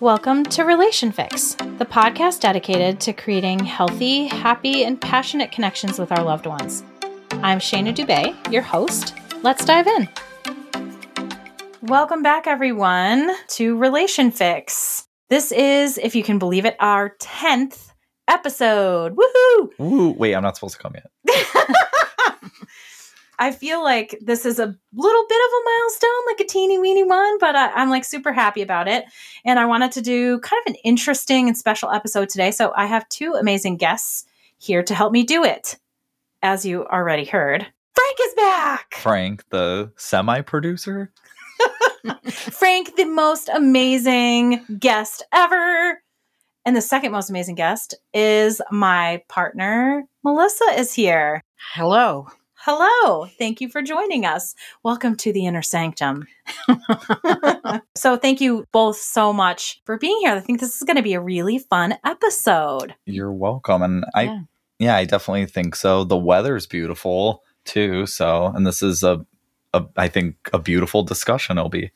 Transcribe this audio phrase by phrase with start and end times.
[0.00, 6.10] Welcome to Relation Fix, the podcast dedicated to creating healthy, happy, and passionate connections with
[6.10, 6.82] our loved ones.
[7.42, 9.14] I'm Shana Dubay, your host.
[9.42, 10.08] Let's dive in.
[11.82, 15.06] Welcome back, everyone, to Relation Fix.
[15.28, 17.92] This is, if you can believe it, our 10th
[18.26, 19.14] episode.
[19.14, 19.68] Woohoo!
[19.82, 21.10] Ooh, wait, I'm not supposed to come yet.
[23.40, 27.04] I feel like this is a little bit of a milestone, like a teeny weeny
[27.04, 29.06] one, but I, I'm like super happy about it.
[29.46, 32.50] And I wanted to do kind of an interesting and special episode today.
[32.50, 34.26] So I have two amazing guests
[34.58, 35.78] here to help me do it.
[36.42, 38.94] As you already heard, Frank is back.
[38.96, 41.10] Frank, the semi producer.
[42.30, 46.02] Frank, the most amazing guest ever.
[46.66, 51.42] And the second most amazing guest is my partner, Melissa, is here.
[51.72, 52.28] Hello.
[52.62, 53.24] Hello.
[53.38, 54.54] Thank you for joining us.
[54.82, 56.26] Welcome to the Inner Sanctum.
[57.96, 60.34] so, thank you both so much for being here.
[60.34, 62.94] I think this is going to be a really fun episode.
[63.06, 63.82] You're welcome.
[63.82, 64.40] And I, Yeah.
[64.78, 66.04] yeah, I definitely think so.
[66.04, 68.04] The weather's beautiful too.
[68.04, 69.24] So, and this is a,
[69.72, 71.90] a I think, a beautiful discussion it'll be.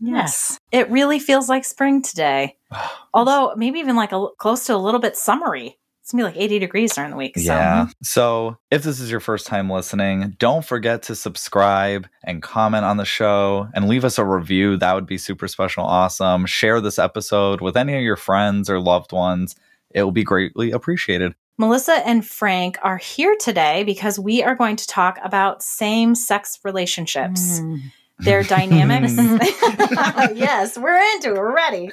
[0.00, 0.58] Yes.
[0.72, 2.56] It really feels like spring today.
[3.12, 5.76] Although, maybe even like a, close to a little bit summery.
[6.08, 7.38] It's going to be like 80 degrees during the week.
[7.38, 7.52] So.
[7.52, 7.88] Yeah.
[8.02, 12.96] So if this is your first time listening, don't forget to subscribe and comment on
[12.96, 14.78] the show and leave us a review.
[14.78, 15.84] That would be super special.
[15.84, 16.46] Awesome.
[16.46, 19.54] Share this episode with any of your friends or loved ones.
[19.90, 21.34] It will be greatly appreciated.
[21.58, 26.58] Melissa and Frank are here today because we are going to talk about same sex
[26.64, 27.60] relationships.
[27.60, 27.82] Mm.
[28.20, 29.12] their dynamics.
[30.34, 31.38] yes, we're into it.
[31.38, 31.90] We're ready.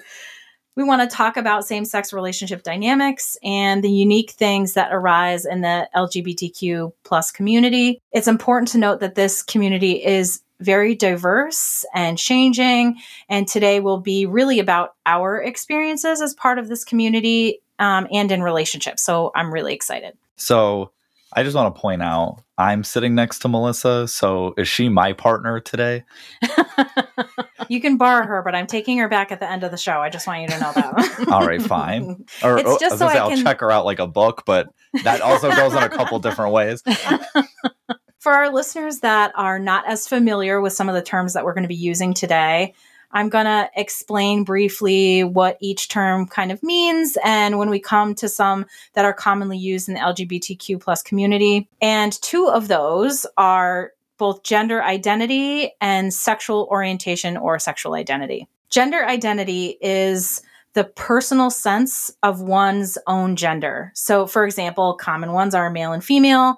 [0.75, 5.45] We want to talk about same sex relationship dynamics and the unique things that arise
[5.45, 8.01] in the LGBTQ plus community.
[8.11, 12.97] It's important to note that this community is very diverse and changing.
[13.29, 18.31] And today will be really about our experiences as part of this community um, and
[18.31, 19.03] in relationships.
[19.03, 20.17] So I'm really excited.
[20.37, 20.91] So
[21.33, 24.07] I just want to point out I'm sitting next to Melissa.
[24.07, 26.03] So is she my partner today?
[27.69, 29.99] You can borrow her, but I'm taking her back at the end of the show.
[29.99, 31.27] I just want you to know that.
[31.31, 32.25] All right, fine.
[32.43, 34.43] Or It's oh, just so say, I I'll can- check her out like a book,
[34.45, 34.69] but
[35.03, 36.83] that also goes in a couple different ways.
[38.19, 41.53] For our listeners that are not as familiar with some of the terms that we're
[41.53, 42.73] going to be using today,
[43.11, 48.15] I'm going to explain briefly what each term kind of means and when we come
[48.15, 51.69] to some that are commonly used in the LGBTQ plus community.
[51.81, 58.47] And two of those are both gender identity and sexual orientation or sexual identity.
[58.69, 60.41] Gender identity is
[60.73, 63.91] the personal sense of one's own gender.
[63.95, 66.57] So, for example, common ones are male and female,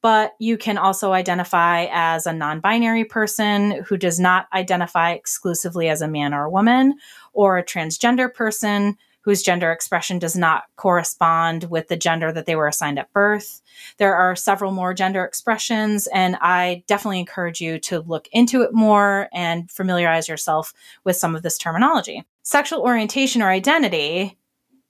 [0.00, 5.88] but you can also identify as a non binary person who does not identify exclusively
[5.88, 6.94] as a man or a woman,
[7.32, 8.96] or a transgender person
[9.28, 13.60] whose gender expression does not correspond with the gender that they were assigned at birth.
[13.98, 18.72] There are several more gender expressions, and I definitely encourage you to look into it
[18.72, 20.72] more and familiarize yourself
[21.04, 22.24] with some of this terminology.
[22.42, 24.38] Sexual orientation or identity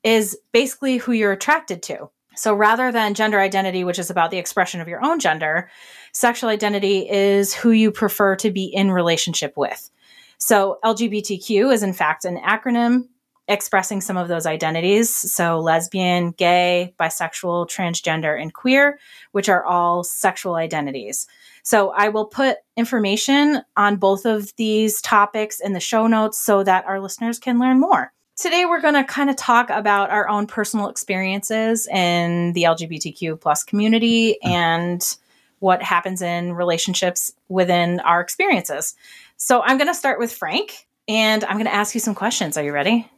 [0.05, 2.09] is basically who you're attracted to.
[2.37, 5.69] So rather than gender identity, which is about the expression of your own gender,
[6.13, 9.91] sexual identity is who you prefer to be in relationship with.
[10.39, 13.09] So LGBTQ is in fact an acronym
[13.49, 15.11] expressing some of those identities.
[15.11, 18.99] So lesbian, gay, bisexual, transgender, and queer,
[19.33, 21.27] which are all sexual identities.
[21.63, 26.63] So I will put information on both of these topics in the show notes so
[26.63, 28.13] that our listeners can learn more.
[28.37, 33.41] Today we're going to kind of talk about our own personal experiences in the LGBTQ
[33.41, 34.49] plus community hmm.
[34.49, 35.17] and
[35.59, 38.95] what happens in relationships within our experiences.
[39.37, 42.57] So I'm going to start with Frank and I'm going to ask you some questions.
[42.57, 43.11] Are you ready?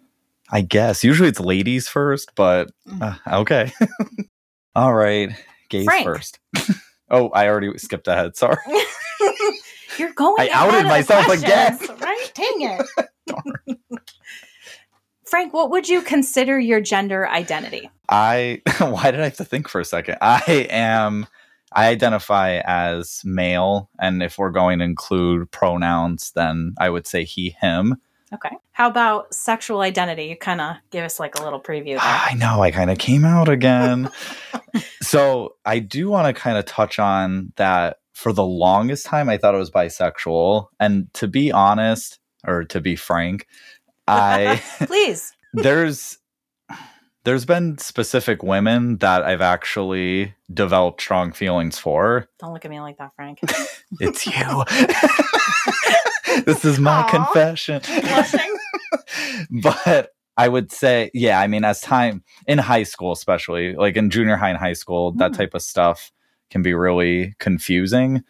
[0.50, 3.72] I guess usually it's ladies first, but uh, okay.
[4.74, 5.30] All right,
[5.68, 6.04] gays Frank.
[6.04, 6.38] first.
[7.10, 8.36] oh, I already skipped ahead.
[8.36, 8.58] Sorry.
[9.98, 10.36] You're going.
[10.40, 11.78] I outed myself again.
[12.00, 12.32] Right?
[12.34, 12.80] Dang
[13.66, 13.78] it.
[15.24, 17.88] Frank, what would you consider your gender identity?
[18.08, 20.16] I why did I have to think for a second?
[20.20, 21.26] I am
[21.72, 27.24] I identify as male, and if we're going to include pronouns, then I would say
[27.24, 27.96] he, him.
[28.32, 28.56] Okay.
[28.72, 30.24] How about sexual identity?
[30.24, 31.98] You kind of give us like a little preview there.
[32.00, 34.08] Ah, I know I kind of came out again.
[35.02, 37.96] so I do want to kind of touch on that.
[38.12, 42.78] For the longest time, I thought it was bisexual, and to be honest, or to
[42.78, 43.46] be frank,
[44.06, 45.32] I Please.
[45.54, 46.18] there's
[47.24, 52.28] there's been specific women that I've actually developed strong feelings for.
[52.38, 53.40] Don't look at me like that, Frank.
[54.00, 54.64] It's you.
[56.46, 57.10] this is my Aw.
[57.10, 57.80] confession.
[59.50, 64.10] But I would say, yeah, I mean, as time in high school, especially like in
[64.10, 65.36] junior high and high school, that Mm.
[65.36, 66.12] type of stuff
[66.50, 68.22] can be really confusing.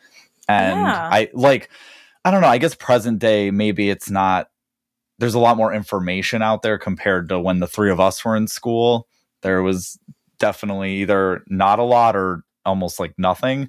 [0.49, 1.09] And Yeah.
[1.11, 1.71] I like,
[2.25, 4.49] I don't know, I guess present day, maybe it's not,
[5.19, 8.37] there's a lot more information out there compared to when the three of us were
[8.37, 9.07] in school.
[9.43, 9.99] There was
[10.39, 13.69] definitely either not a lot or almost like nothing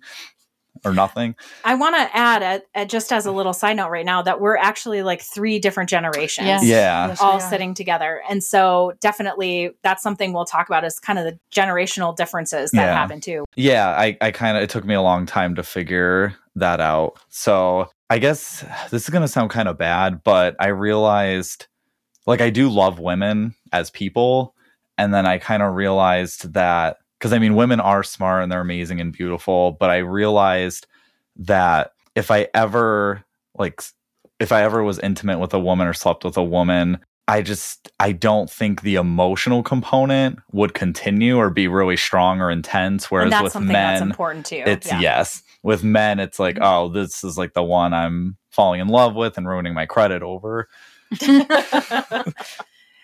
[0.86, 1.36] or nothing.
[1.64, 4.40] I want to add, uh, uh, just as a little side note right now, that
[4.40, 6.48] we're actually like three different generations.
[6.48, 6.64] Yes.
[6.64, 7.08] Yeah.
[7.08, 7.40] Yes, all are.
[7.42, 8.22] sitting together.
[8.30, 12.86] And so definitely that's something we'll talk about is kind of the generational differences that
[12.86, 12.96] Yeah.
[12.96, 13.46] happen too.
[13.56, 17.20] Yeah, I, I kind of, it took me a long time to figure that out.
[17.30, 21.68] So I guess this is going to sound kind of bad, but I realized
[22.26, 24.56] like I do love women as people.
[24.98, 28.62] And then I kind of realized that, because I mean, women are smart and they're
[28.62, 30.88] amazing and beautiful, but I realized
[31.36, 33.24] that if I ever,
[33.54, 33.80] like,
[34.40, 36.98] if I ever was intimate with a woman or slept with a woman,
[37.28, 42.50] I just I don't think the emotional component would continue or be really strong or
[42.50, 43.12] intense.
[43.12, 44.64] Whereas with something that's men, important too.
[44.66, 45.00] it's Yeah.
[45.00, 45.44] yes.
[45.62, 46.64] With men, it's like, mm-hmm.
[46.64, 50.24] oh, this is like the one I'm falling in love with and ruining my credit
[50.24, 50.68] over.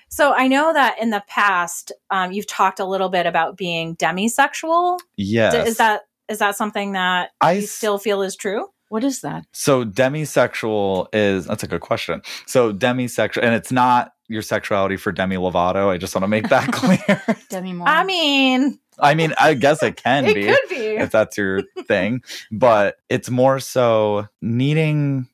[0.09, 3.95] so I know that in the past, um, you've talked a little bit about being
[3.95, 4.99] demisexual.
[5.15, 5.53] Yes.
[5.53, 8.67] D- Is that is that something that I you still feel is true?
[8.89, 9.45] What is that?
[9.51, 12.21] So demisexual is that's a good question.
[12.45, 15.89] So demisexual, and it's not your sexuality for Demi Lovato.
[15.89, 17.21] I just want to make that clear.
[17.49, 17.87] Demi Moore.
[17.87, 20.45] I mean, I mean, I guess it can it be.
[20.45, 20.75] could be.
[20.97, 22.21] if that's your thing.
[22.51, 25.27] But it's more so needing,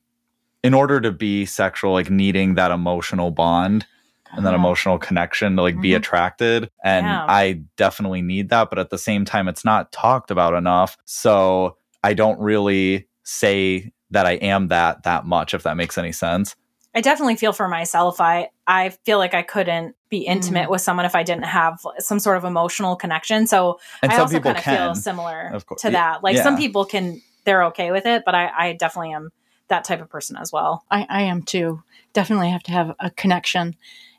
[0.62, 3.86] in order to be sexual, like needing that emotional bond
[4.36, 4.56] and that Oh.
[4.56, 5.96] emotional connection to like be Mhm.
[5.96, 6.70] attracted.
[6.82, 7.24] And Yeah.
[7.28, 8.70] I definitely need that.
[8.70, 10.96] But at the same time, it's not talked about enough.
[11.04, 16.12] So I don't really say that I am that that much, if that makes any
[16.12, 16.54] sense.
[16.96, 18.20] I definitely feel for myself.
[18.20, 20.28] I I feel like I couldn't be Mm.
[20.28, 23.46] intimate with someone if I didn't have some sort of emotional connection.
[23.48, 24.76] So And I some also people kind of can.
[24.78, 26.22] feel similar of to that.
[26.22, 29.30] Like some people can, they're okay with it, but I, I definitely am
[29.68, 30.84] that type of person as well.
[30.90, 31.82] I, I am too.
[32.12, 33.74] Definitely have to have a connection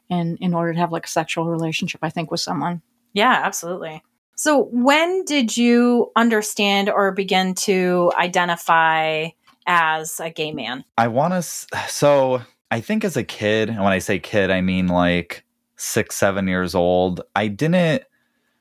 [0.10, 2.82] in in order to have like a sexual relationship, I think, with someone.
[3.14, 4.04] Yeah, absolutely.
[4.36, 9.30] So when did you understand or begin to identify
[9.66, 10.84] as a gay man?
[10.98, 11.42] I want to.
[11.88, 12.42] So
[12.72, 15.46] I think as a kid, and when I say kid, I mean like
[15.78, 17.22] six, seven years old.
[17.36, 18.04] I didn't.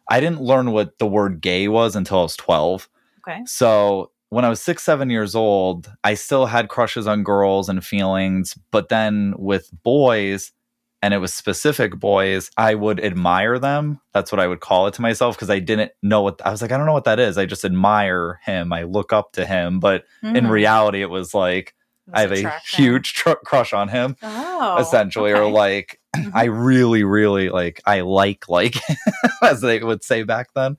[0.08, 2.88] I didn't learn what the word gay was until I was twelve.
[3.26, 3.40] Okay.
[3.46, 7.84] So when I was six, seven years old, I still had crushes on girls and
[7.84, 8.56] feelings.
[8.70, 10.52] But then with boys,
[11.04, 14.00] and it was specific boys, I would admire them.
[14.14, 16.62] That's what I would call it to myself because I didn't know what I was
[16.62, 16.72] like.
[16.72, 17.36] I don't know what that is.
[17.36, 18.72] I just admire him.
[18.72, 19.80] I look up to him.
[19.80, 21.74] But in Mm, reality, it was like
[22.06, 25.52] this I have a huge tr- crush on him, oh, essentially, or okay.
[25.52, 26.30] like Mhm.
[26.34, 28.76] I really, really like I like like
[29.42, 30.78] as they would say back then.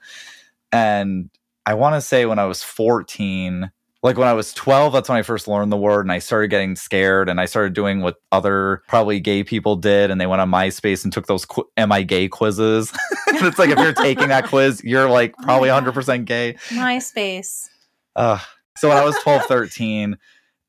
[0.71, 1.29] And
[1.67, 3.69] I want to say when I was 14,
[4.05, 6.49] like when I was 12, that's when I first learned the word and I started
[6.49, 10.41] getting scared and I started doing what other probably gay people did and they went
[10.41, 12.93] on MySpace and took those qu- am I gay quizzes.
[13.27, 15.85] it's like if you're taking that quiz, you're like probably God.
[15.85, 16.53] 100% gay.
[16.69, 17.67] MySpace.
[18.15, 18.37] Uh,
[18.77, 20.17] so when I was 12, 13,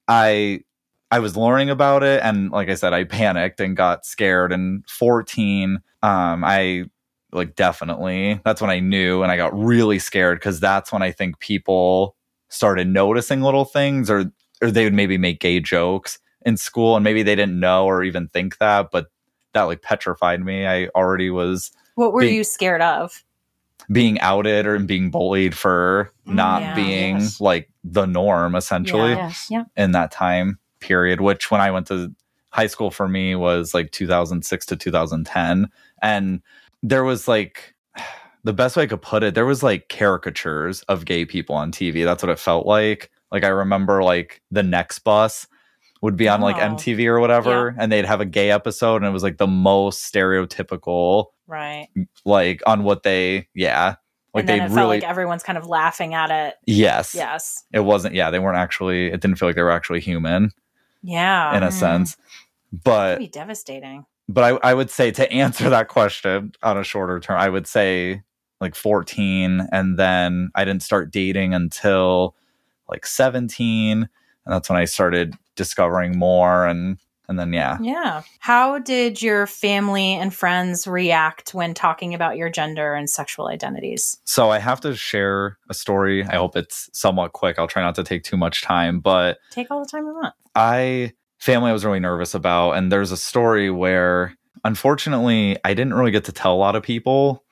[0.08, 0.60] I
[1.10, 4.50] I was learning about it and like I said, I panicked and got scared.
[4.50, 6.86] And 14, um, I
[7.32, 11.12] like definitely that's when I knew and I got really scared because that's when I
[11.12, 12.15] think people
[12.48, 17.04] started noticing little things or or they would maybe make gay jokes in school and
[17.04, 19.06] maybe they didn't know or even think that, but
[19.52, 20.66] that like petrified me.
[20.66, 23.22] I already was What were Being- you scared of?
[23.92, 26.74] being outed or being bullied for mm, not Yeah.
[26.74, 27.40] being Yes.
[27.40, 29.32] like the norm essentially Yeah.
[29.48, 29.64] Yeah.
[29.76, 32.12] in that time period which when i went to
[32.50, 35.68] high school for me was like 2006 to 2010
[36.02, 36.40] and
[36.82, 37.75] there was like
[38.46, 41.70] the best way i could put it there was like caricatures of gay people on
[41.72, 45.46] tv that's what it felt like like i remember like the next bus
[46.02, 46.60] would be on like Oh.
[46.74, 50.12] mtv or whatever and they'd have a gay episode and it was like the most
[50.12, 51.88] stereotypical Right.
[52.24, 53.94] like on what they yeah
[54.34, 56.54] like and then they it really felt like everyone's kind of laughing at it.
[56.66, 57.64] yes Yes.
[57.72, 60.52] it wasn't yeah they weren't actually it didn't feel like they were actually human
[61.02, 61.56] Yeah.
[61.56, 61.72] in a Mhm.
[61.72, 62.16] sense
[62.84, 64.06] but be devastating.
[64.28, 67.66] but I, I would say to answer that question on a shorter term i would
[67.66, 68.22] say
[68.60, 72.34] like 14 and then i didn't start dating until
[72.88, 74.08] like 17 and
[74.46, 76.98] that's when i started discovering more and
[77.28, 78.22] and then yeah Yeah.
[78.38, 84.18] How did your family and friends react when talking about your gender and sexual identities?
[84.24, 87.96] so i have to share a story i hope it's somewhat quick i'll try not
[87.96, 90.34] to take too much time but Take all the time you want.
[90.54, 94.34] I family I was really nervous about, and there's a story where
[94.64, 97.44] unfortunately, I didn't really get to tell a lot of people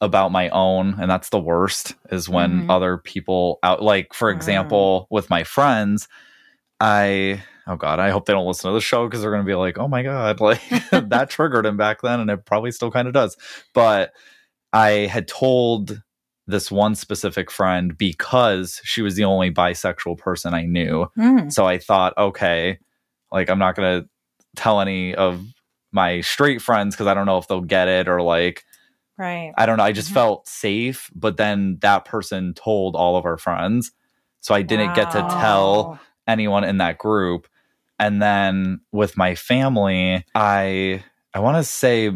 [0.00, 2.66] about my own, and that's the worst is when Mhm.
[2.68, 6.08] other people out like for example, with my friends,
[6.80, 9.54] I oh god, I hope they don't listen to the show because they're gonna be
[9.54, 10.60] like, oh my god, like
[10.90, 13.36] that triggered him back then, and it probably still kind of does.
[13.74, 14.12] But
[14.72, 16.02] I had told
[16.46, 21.06] this one specific friend because she was the only bisexual person I knew.
[21.18, 21.52] Mm.
[21.52, 22.78] So I thought, okay,
[23.32, 24.04] like I'm not gonna
[24.56, 25.44] tell any of
[25.92, 28.64] my straight friends because I don't know if they'll get it or like
[29.18, 29.52] Right.
[29.56, 29.84] I don't know.
[29.84, 30.14] I just Mhm.
[30.14, 33.92] felt safe, but then that person told all of our friends.
[34.40, 37.48] So I didn't get to tell anyone in that group.
[37.98, 41.02] And then with my family, I
[41.34, 42.12] I want to say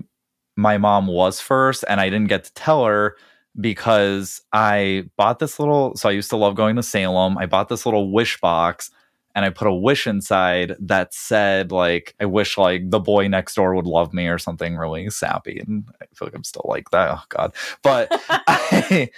[0.56, 3.16] my mom was first and I didn't get to tell her
[3.60, 7.38] because I bought this little so I used to love going to Salem.
[7.38, 8.90] I bought this little wish box
[9.34, 13.54] and I put a wish inside that said like I wish like the boy next
[13.54, 16.90] door would love me or something really sappy and I feel like I'm still like
[16.90, 17.10] that.
[17.10, 17.54] Oh god.
[17.82, 19.10] But I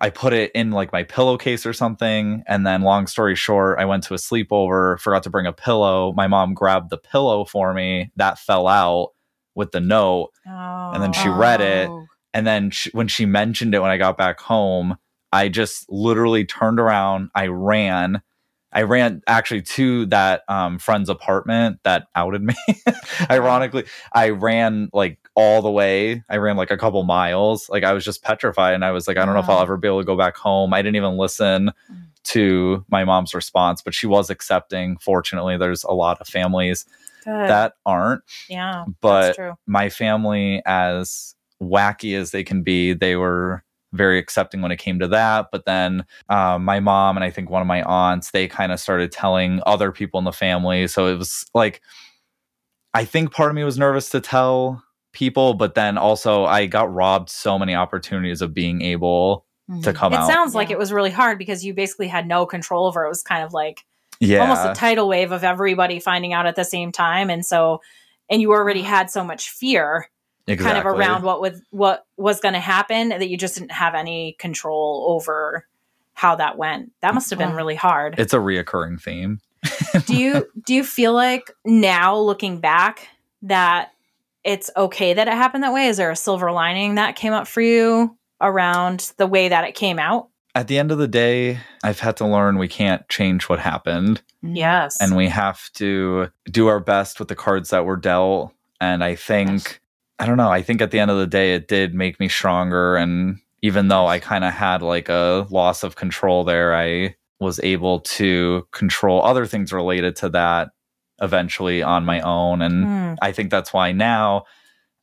[0.00, 2.42] I put it in like my pillowcase or something.
[2.46, 6.12] And then, long story short, I went to a sleepover, forgot to bring a pillow.
[6.14, 8.10] My mom grabbed the pillow for me.
[8.16, 9.10] That fell out
[9.54, 10.30] with the note.
[10.48, 10.90] Oh.
[10.94, 11.88] And then she read it.
[11.90, 12.06] Oh.
[12.32, 14.96] And then she, when she mentioned it when I got back home,
[15.32, 17.28] I just literally turned around.
[17.34, 18.22] I ran.
[18.72, 22.54] I ran actually to that um, friend's apartment that outed me.
[23.30, 26.22] Ironically, I ran like all the way.
[26.28, 27.68] I ran like a couple miles.
[27.68, 29.76] Like I was just petrified, and I was like, I don't know if I'll ever
[29.76, 30.72] be able to go back home.
[30.72, 32.04] I didn't even listen Mm.
[32.24, 34.98] to my mom's response, but she was accepting.
[34.98, 36.84] Fortunately, there's a lot of families
[37.24, 37.48] Good.
[37.48, 38.84] that aren't yeah.
[39.00, 39.36] but
[39.66, 44.98] my family as wacky as they can be they were very accepting when it came
[44.98, 48.46] to that but then um, my mom and i think one of my aunts they
[48.46, 51.80] kind of started telling other people in the family so it was like
[52.94, 54.82] i think part of me was nervous to tell
[55.12, 59.44] people but then also i got robbed so many opportunities of being able
[59.82, 59.94] to Mhm.
[59.94, 62.86] come It out sounds like it was really hard because you basically had no control
[62.88, 63.06] over it.
[63.06, 63.84] It was kind of like
[64.18, 67.30] yeah almost a tidal wave of everybody finding out at the same time.
[67.30, 67.80] And so,
[68.28, 70.10] and you already had so much fear
[70.46, 70.64] exactly.
[70.74, 73.94] kind of around what was what was going to happen that you just didn't have
[73.94, 75.66] any control over
[76.14, 76.92] how that went.
[77.00, 78.18] That must have been really hard.
[78.18, 79.40] it's a reoccurring theme
[80.06, 83.08] do you do you feel like now looking back
[83.42, 83.90] that
[84.44, 85.86] it's okay that it happened that way?
[85.88, 89.74] Is there a silver lining that came up for you around the way that it
[89.74, 90.28] came out?
[90.56, 94.20] at the end of the day i've had to learn we can't change what happened
[94.44, 94.56] Mhm.
[94.56, 95.00] Yes.
[95.00, 98.52] and we have to do our best with the cards that were dealt.
[98.80, 99.78] And I think, Yes.
[100.20, 102.28] I don't know, I think at the end of the day, it did make me
[102.28, 102.96] stronger.
[102.96, 107.58] And even though I kind of had like a loss of control there, I was
[107.62, 110.68] able to control other things related to that
[111.22, 112.60] eventually on my own.
[112.60, 113.14] And Hmm.
[113.22, 114.44] I think that's why now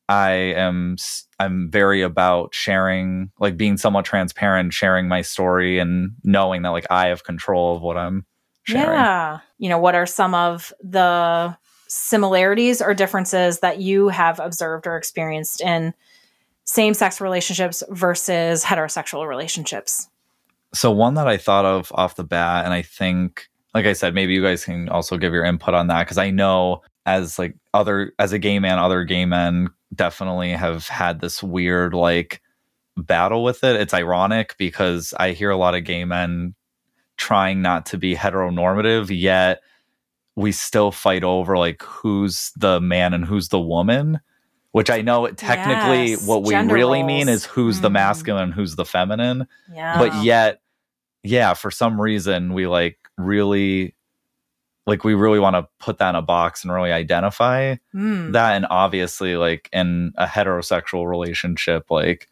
[0.07, 0.97] I am
[1.39, 6.87] I'm very about sharing like being somewhat transparent, sharing my story and knowing that like
[6.91, 8.25] I have control of what I'm
[8.63, 8.93] sharing.
[8.93, 9.39] Yeah.
[9.57, 11.57] You know, what are some of the
[11.97, 15.93] similarities or differences that you have observed or experienced in
[16.65, 20.09] same sex relationships versus heterosexual relationships?
[20.73, 24.13] So one that I thought of off the bat, and I think, like I said,
[24.13, 27.55] maybe you guys can also give your input on that because I know as like
[27.73, 32.41] other as a gay man, other gay men definitely have had this weird like
[32.97, 33.79] battle with it.
[33.79, 36.53] It's ironic because I hear a lot of gay men
[37.15, 39.61] trying not to be heteronormative, yet
[40.37, 44.19] we still fight over like who's the man and who's the woman.
[44.71, 47.93] Which I know technically Yes, what we really mean is who's the Mhm.
[47.93, 49.97] masculine and who's the feminine Yeah.
[49.97, 50.61] but yet
[51.23, 53.95] yeah for some reason we like really
[54.85, 58.31] like we really want to put that in a box and really identify Hmm.
[58.33, 62.27] that and obviously like in a heterosexual relationship like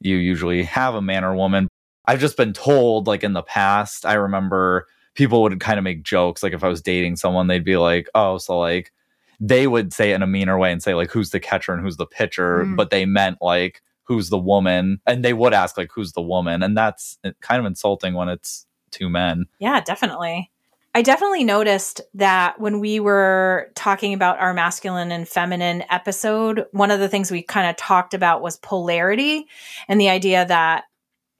[0.00, 1.66] you usually have a man or woman
[2.06, 6.02] i've just been told like in the past i remember people would kind of make
[6.02, 8.92] jokes like if i was dating someone they'd be like oh so like
[9.40, 11.82] they would say it in a meaner way and say like who's the catcher and
[11.82, 12.76] who's the pitcher Mm.
[12.76, 16.62] but they meant like who's the woman and they would ask like who's the woman
[16.62, 20.50] and that's uh, kind of insulting when it's two men Yeah, definitely.
[20.92, 26.90] I definitely noticed that when we were talking about our masculine and feminine episode, one
[26.90, 29.46] of the things we kind of talked about was polarity
[29.86, 30.86] and the idea that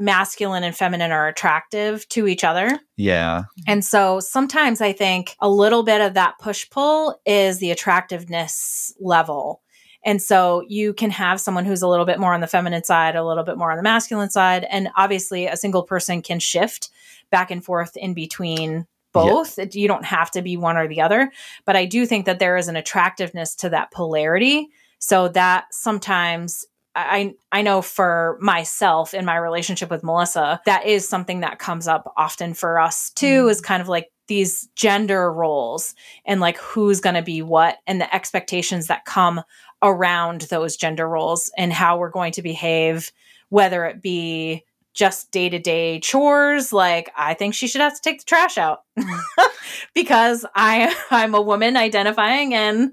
[0.00, 2.80] masculine and feminine are attractive to each other.
[2.96, 7.70] yeah And so sometimes I think a little bit of that push pull is the
[7.70, 9.62] attractiveness level.
[10.04, 13.16] And so you can have someone who's a little bit more on the feminine side,
[13.16, 14.64] a little bit more on the masculine side.
[14.70, 16.88] And obviously, a single person can shift
[17.30, 19.58] back and forth in between both.
[19.74, 21.30] You don't have to be one or the other.
[21.66, 26.66] But I do think that there is an attractiveness to that polarity So that sometimes
[26.96, 31.86] I I know for myself in my relationship with Melissa, that is something that comes
[31.86, 33.50] up often for us too, Mm.
[33.50, 35.94] is kind of like these gender roles
[36.24, 39.42] and like who's going to be what and the expectations that come
[39.82, 43.10] around those gender roles and how we're going to behave,
[43.48, 46.72] whether it be just day to day chores.
[46.72, 48.82] Like I think she should have to take the trash out
[49.94, 52.92] because I I'm a woman identifying and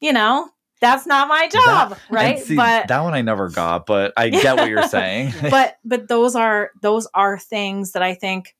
[0.00, 0.48] you know
[0.80, 2.38] that's not my job, That- right?
[2.38, 5.32] see, but that one I never got, but I get what you're saying.
[5.50, 8.54] but but those are those are things that I think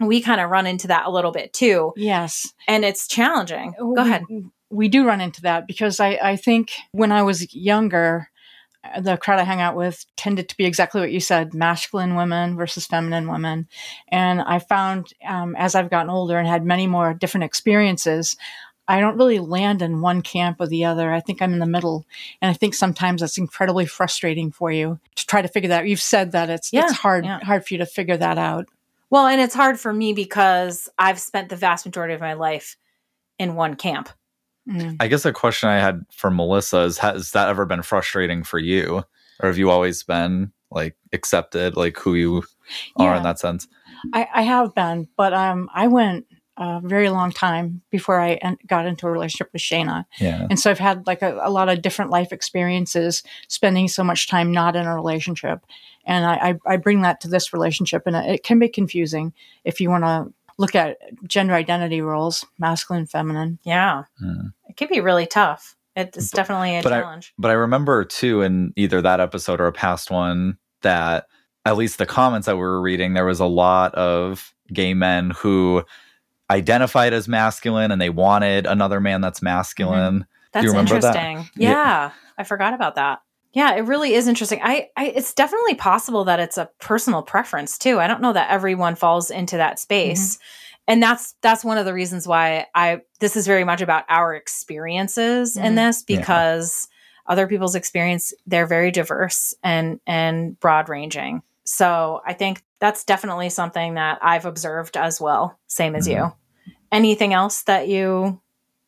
[0.00, 2.52] we kind of run into that a little bit too, Yes.
[2.68, 3.74] and it's challenging.
[3.78, 4.22] Go We- ahead.
[4.68, 8.28] We do run into that because I, I think when I was younger,
[8.84, 12.16] uh, the crowd I hung out with tended to be exactly what you said masculine
[12.16, 13.68] women versus feminine women.
[14.08, 18.36] And I found um, as I've gotten older and had many more different experiences,
[18.88, 21.12] I don't really land in one camp or the other.
[21.12, 22.06] I think I'm in the middle.
[22.40, 25.88] And I think sometimes that's incredibly frustrating for you to try to figure that out.
[25.88, 27.40] You've said that it's, Yeah, it's hard, yeah.
[27.40, 28.66] hard for you to figure that out.
[29.10, 32.76] Well, and it's hard for me because I've spent the vast majority of my life
[33.38, 34.08] in one camp.
[34.68, 34.96] Mm.
[34.98, 38.58] I guess a question I had for Melissa is has that ever been frustrating for
[38.58, 39.04] you?
[39.40, 42.42] Or have you always been like accepted like who you
[42.96, 43.16] are Yeah.
[43.18, 43.68] in that sense?
[44.12, 46.26] I, I have been, but um, I went
[46.58, 50.04] a very long time before I en- got into a relationship with Shana.
[50.18, 50.46] Yeah.
[50.48, 54.28] And so I've had like a, a lot of different life experiences, spending so much
[54.28, 55.60] time not in a relationship.
[56.04, 56.34] And I,
[56.66, 59.32] I, I bring that to this relationship, and it can be confusing
[59.64, 60.98] if you want to look at
[61.28, 63.58] gender identity roles, masculine, feminine.
[63.64, 64.48] Yeah, Hmm.
[64.68, 65.76] it can be really tough.
[65.94, 67.34] It's definitely a but I- challenge.
[67.38, 71.26] But I remember too in either that episode or a past one that
[71.64, 75.30] at least the comments that we were reading, there was a lot of gay men
[75.30, 75.82] who
[76.50, 80.26] identified as masculine and they wanted another man that's masculine.
[80.52, 81.14] That's remember that?
[81.16, 81.50] interesting.
[81.60, 81.70] Yeah.
[81.70, 83.20] Yeah, I forgot about that.
[83.52, 84.60] Yeah, it really is interesting.
[84.62, 87.98] I, I it's definitely possible that it's a personal preference too.
[87.98, 90.38] I don't know that everyone falls into that space.
[90.88, 94.34] And that's that's one of the reasons why I this is very much about our
[94.34, 95.76] experiences in Mhm.
[95.76, 96.18] this Yeah.
[96.18, 96.88] because
[97.26, 101.42] other people's experience they're very diverse and and broad ranging.
[101.66, 106.32] So I think that's definitely something that I've observed as well, same as you.
[106.92, 108.40] Anything else that you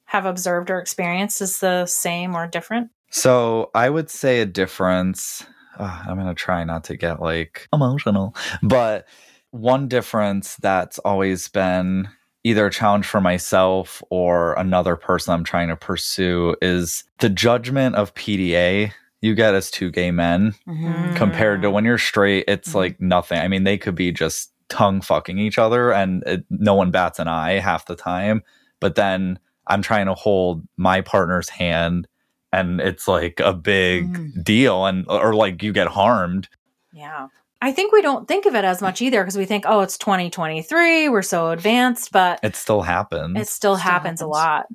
[0.04, 2.90] have observed or experienced is the same or different?
[3.10, 5.44] So I would say a difference.
[5.78, 9.06] uh, I'm going to try not to get like emotional, but
[9.50, 12.08] one difference that's always been
[12.44, 17.96] either a challenge for myself or another person I'm trying to pursue is the judgment
[17.96, 21.16] of PDA you get as two gay men Mm.
[21.16, 22.44] compared to when you're straight.
[22.48, 22.74] It's Mhm.
[22.74, 23.38] like nothing.
[23.40, 27.18] I mean, they could be just tongue fucking each other and it, no one bats
[27.18, 28.42] an eye half the time.
[28.80, 32.06] But then I'm trying to hold my partner's hand
[32.52, 34.44] and it's like a big Mm.
[34.44, 36.48] deal and or like you get harmed.
[36.92, 37.28] Yeah.
[37.60, 39.98] I think we don't think of it as much either because we think, oh, it's
[39.98, 43.36] 2023, we're so advanced, but It still happens.
[43.36, 44.66] it still, Still happens, a lot.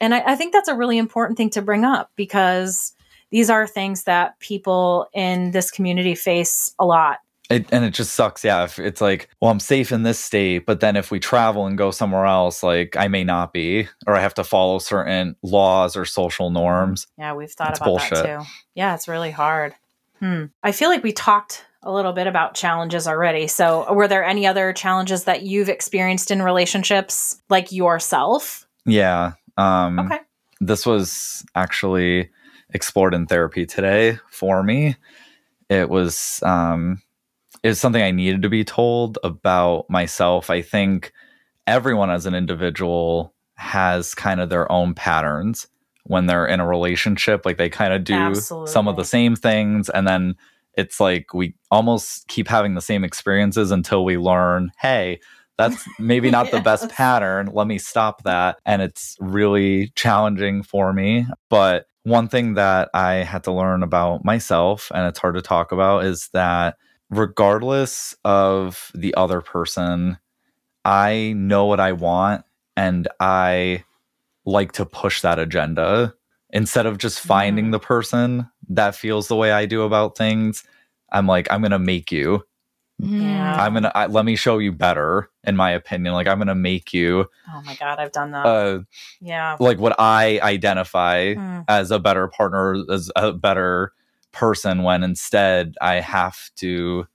[0.00, 2.92] And I, I think that's a really important thing to bring up because
[3.30, 7.18] these are things that people in this community face a lot.
[7.50, 8.44] It, and it just sucks.
[8.44, 8.64] Yeah.
[8.64, 11.78] If it's like, well, I'm safe in this state, but then if we travel and
[11.78, 15.96] go somewhere else, like I may not be, or I have to follow certain laws
[15.96, 17.06] or social norms.
[17.16, 18.22] Yeah, we've thought about bullshit.
[18.22, 18.46] that too.
[18.74, 19.74] Yeah, it's really hard.
[20.18, 20.46] Hmm.
[20.62, 23.46] I feel like we talked a little bit about challenges already.
[23.46, 28.66] So, were there any other challenges that you've experienced in relationships, like yourself?
[28.84, 29.32] Yeah.
[29.56, 30.18] Um, Okay.
[30.60, 32.30] This was actually
[32.74, 34.96] explored in therapy today for me.
[35.68, 37.02] It was, um,
[37.62, 40.50] it was something I needed to be told about myself.
[40.50, 41.12] I think
[41.66, 45.66] everyone as an individual has kind of their own patterns
[46.04, 47.44] when they're in a relationship.
[47.44, 48.34] Like they kind of do
[48.66, 49.88] some of the same things.
[49.90, 50.36] And then
[50.74, 55.20] it's like we almost keep having the same experiences until we learn, hey,
[55.58, 57.50] that's maybe not the best pattern.
[57.52, 58.60] Let me stop that.
[58.64, 61.26] And it's really challenging for me.
[61.50, 65.72] But one thing that I had to learn about myself, and it's hard to talk
[65.72, 66.76] about, is that
[67.10, 70.18] regardless of the other person,
[70.84, 72.44] I know what I want
[72.76, 73.84] and I
[74.46, 76.14] like to push that agenda
[76.50, 77.72] instead of just finding Mm.
[77.72, 80.64] the person that feels the way I do about things.
[81.12, 82.44] I'm like, I'm going to make you.
[82.98, 83.54] Yeah.
[83.62, 86.14] I'm going to, let me show you better, in my opinion.
[86.14, 88.44] Like, I'm to make you, Oh my God, I've done that.
[88.46, 88.80] uh,
[89.20, 89.56] yeah.
[89.60, 91.60] like what I identify Hmm.
[91.68, 93.92] as a better partner, as a better
[94.32, 97.06] person, when instead I have to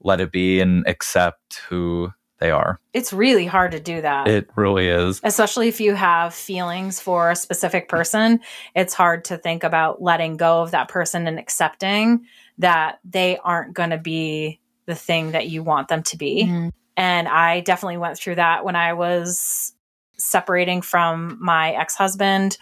[0.00, 2.78] let it be and accept who They are.
[2.92, 4.28] It's really hard to do that.
[4.28, 5.20] It really is.
[5.24, 8.38] Especially if you have feelings for a specific person,
[8.76, 12.26] it's hard to think about letting go of that person and accepting
[12.58, 16.44] that they aren't going to be the thing that you want them to be.
[16.44, 16.72] Mhm.
[16.96, 19.74] And I definitely went through that when I was
[20.16, 22.58] separating from my ex husband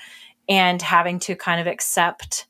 [0.48, 2.46] and having to kind of accept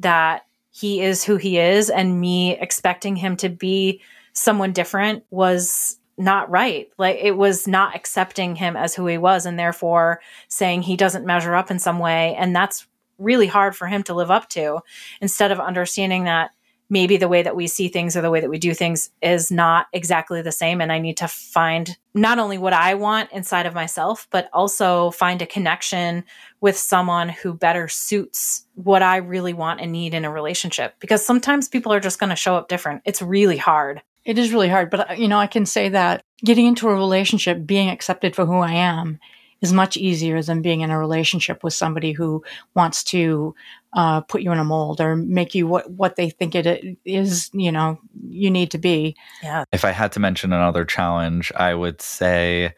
[0.00, 5.98] that he is who he is and me expecting him to be someone different was
[6.18, 6.88] not right.
[6.98, 11.24] Like it was not accepting him as who he was and therefore saying he doesn't
[11.24, 12.34] measure up in some way.
[12.36, 12.86] And that's
[13.18, 14.80] really hard for him to live up to
[15.20, 16.50] instead of understanding that
[16.90, 19.50] maybe the way that we see things or the way that we do things is
[19.50, 20.80] not exactly the same.
[20.80, 25.12] And I need to find not only what I want inside of myself, but also
[25.12, 26.24] find a connection
[26.60, 30.96] with someone who better suits what I really want and need in a relationship.
[30.98, 33.02] Because sometimes people are just going to show up different.
[33.04, 34.02] It's really hard.
[34.24, 36.94] It is really hard, but uh, you know, I can say that getting into a
[36.94, 39.18] relationship, being accepted for who I am,
[39.60, 42.42] is much easier than being in a relationship with somebody who
[42.74, 43.54] wants to
[43.92, 47.50] uh, put you in a mold or make you what what they think it is.
[47.52, 49.16] You know, you need to be.
[49.42, 49.64] Yeah.
[49.72, 52.74] If I had to mention another challenge, I would say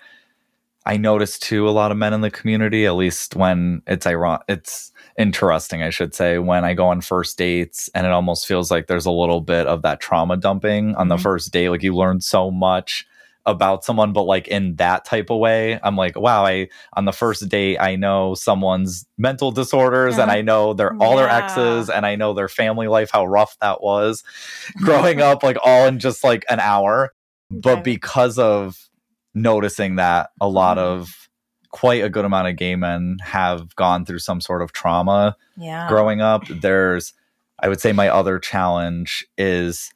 [0.84, 4.42] I noticed too a lot of men in the community, at least when it's ironic,
[4.48, 8.70] it's interesting, I should say, when I go on first dates and it almost feels
[8.70, 11.22] like there's a little bit of that trauma dumping on the Mhm.
[11.22, 11.68] first date.
[11.68, 13.06] Like you learn so much
[13.44, 17.12] about someone, but like in that type of way, I'm like, wow, I on the
[17.12, 20.38] first date, I know someone's mental disorders and Uh-huh.
[20.38, 23.82] I know their all their exes and I know their family life, how rough that
[23.82, 24.22] was
[24.82, 27.12] growing up, like all in just like an hour.
[27.50, 28.88] But because of
[29.34, 30.80] noticing that a lot Mhm.
[30.80, 31.28] of
[31.70, 35.88] quite a good amount of gay men have gone through some sort of trauma Yeah.
[35.88, 37.12] growing up, there's,
[37.58, 39.90] I would say, my other challenge is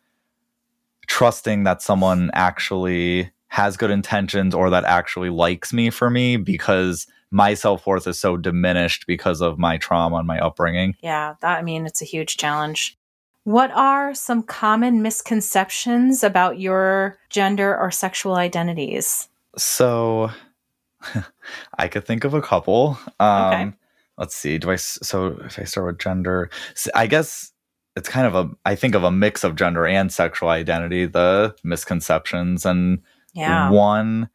[1.07, 7.07] trusting that someone actually has good intentions or that actually likes me for me because
[7.31, 10.95] my self worth is so diminished because of my trauma and my upbringing.
[11.01, 12.99] Yeah, that I mean, it's a huge challenge.
[13.45, 19.27] What are some common misconceptions about your gender or sexual identities?
[19.57, 20.31] So
[21.79, 22.99] I could think of a couple.
[23.19, 23.73] Um, Okay.
[24.19, 24.59] Let's see.
[24.59, 26.51] Do I, so if I start with gender,
[26.95, 27.53] I guess
[27.97, 31.55] it's kind of a, I think of a mix of gender and sexual identity, the
[31.65, 32.67] misconceptions.
[32.67, 33.03] And
[33.37, 33.71] Yeah.
[33.71, 34.29] one,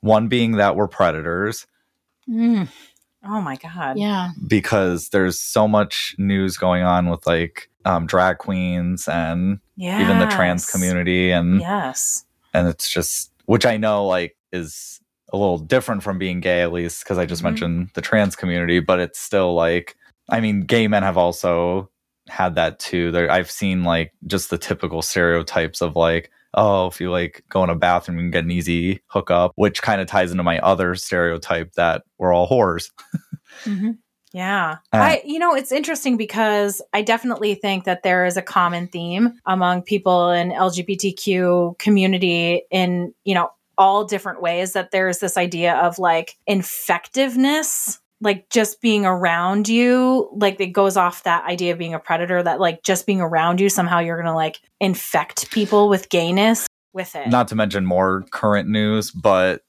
[0.00, 1.66] one being that we're predators
[2.28, 2.68] Mm,
[3.26, 3.98] Oh my God.
[3.98, 4.30] yeah.
[4.48, 10.00] because there's so much news going on with like um, drag queens and Yeah.
[10.02, 11.30] even the trans community.
[11.30, 12.24] And Yes.
[12.54, 15.00] and it's just which i know like is
[15.32, 17.44] a little different from being gay at least because i just Mhm.
[17.44, 19.96] mentioned the trans community but it's still like
[20.30, 21.90] i mean gay men have also
[22.28, 27.00] had that too there i've seen like just the typical stereotypes of like oh if
[27.00, 30.30] you like go in a bathroom and get an easy hookup which kind of ties
[30.30, 32.90] into my other stereotype that we're all whores
[33.64, 33.90] hmm
[34.32, 34.78] Yeah.
[34.92, 38.88] Uh, I you know, it's interesting because I definitely think that there is a common
[38.88, 45.36] theme among people in LGBTQ community in, you know, all different ways that there's this
[45.36, 51.72] idea of like infectiveness, like just being around you, like it goes off that idea
[51.72, 54.60] of being a predator that like just being around you somehow you're going to like
[54.80, 57.28] infect people with gayness with it.
[57.28, 59.62] not to mention more current news but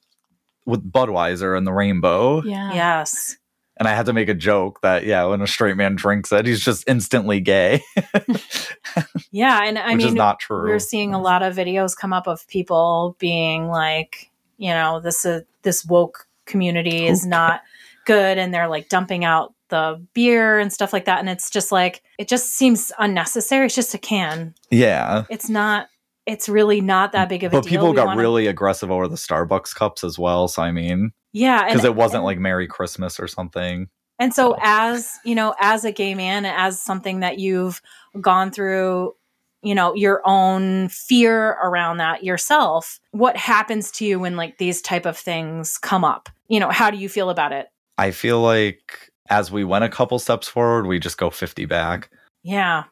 [0.66, 2.74] with budweiser and the rainbow Yeah.
[2.74, 3.38] yes.
[3.78, 6.46] And I had to make a joke that yeah, when a straight man drinks it,
[6.46, 7.82] he's just instantly gay,
[9.32, 10.70] Yeah, and I which mean is not true.
[10.70, 15.26] we're seeing a lot of videos come up of people being like, you know, this
[15.26, 17.30] is this woke community is Okay.
[17.30, 17.62] not
[18.06, 21.72] good, and they're like dumping out the beer and stuff like that, and it's just
[21.72, 23.66] like it just seems unnecessary.
[23.66, 24.54] It's just a can.
[24.72, 25.88] Yeah, It's not.
[26.28, 27.62] It's really not that big of a deal.
[27.62, 30.48] but people We got wanna- really aggressive over the Starbucks cups as well.
[30.48, 33.90] So I mean, yeah, because it wasn't and- like Merry Christmas or something.
[34.18, 34.60] And so, Oh.
[34.62, 37.82] as you know, as a gay man, as something that you've
[38.22, 39.14] gone through,
[39.62, 44.82] you know, your own fear around that yourself, what happens to you when like these
[44.82, 46.30] type of things come up?
[46.48, 47.68] You know, how do you feel about it?
[47.98, 52.10] I feel like as we went a couple steps forward, we just go fifty back,
[52.44, 52.84] Yeah.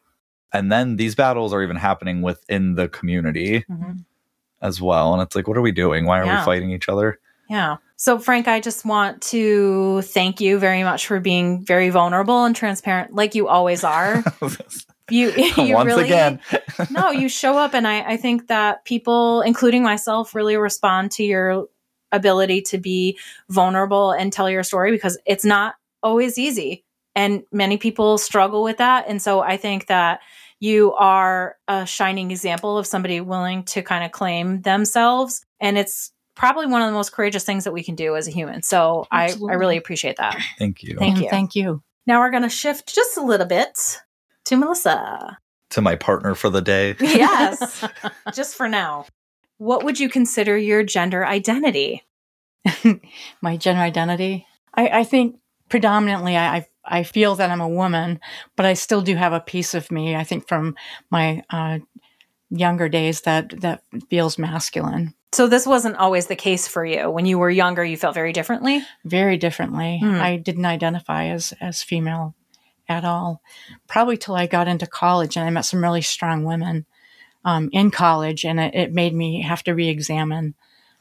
[0.52, 4.04] and then these battles are even happening within the community Mhm.
[4.62, 5.12] as well.
[5.12, 6.06] And it's like, what are we doing?
[6.06, 6.40] Why are Yeah.
[6.40, 7.18] we fighting each other?
[7.50, 7.76] Yeah.
[7.96, 12.56] So, Frank, I just want to thank you very much for being very vulnerable and
[12.56, 14.24] transparent, like you always are.
[15.10, 16.40] You, you Once really, again,
[16.90, 21.22] no, you show up, and I, I think that people, including myself, really respond to
[21.22, 21.66] your
[22.14, 23.18] ability to be
[23.50, 26.84] vulnerable and tell your story because it's not always easy.
[27.14, 29.04] And many people struggle with that.
[29.08, 30.20] And so I think that
[30.60, 35.44] you are a shining example of somebody willing to kind of claim themselves.
[35.60, 38.30] And it's probably one of the most courageous things that we can do as a
[38.30, 38.62] human.
[38.62, 40.40] So I, I really appreciate that.
[40.58, 40.96] Thank you.
[40.98, 41.28] Thank you.
[41.28, 41.82] Thank you.
[42.06, 44.00] Now we're going to shift just a little bit
[44.46, 45.38] to Melissa.
[45.70, 46.96] to my partner for the day.
[47.00, 47.84] Yes,
[48.34, 49.06] just for now.
[49.64, 52.04] What would you consider your gender identity?
[53.40, 54.46] my gender identity.
[54.74, 55.36] I, I think
[55.70, 58.20] predominantly I, I I feel that I'm a woman,
[58.56, 60.14] but I still do have a piece of me.
[60.14, 60.76] I think from
[61.10, 61.78] my uh,
[62.50, 67.10] younger days that that feels masculine, So this wasn't always the case for you.
[67.10, 68.82] When you were younger, you felt very differently.
[69.06, 69.98] very differently.
[70.00, 70.20] Hmm.
[70.20, 72.34] I didn't identify as as female
[72.86, 73.40] at all,
[73.88, 76.84] probably till I got into college and I met some really strong women
[77.44, 80.54] um, in college, and it, it made me have to re-examine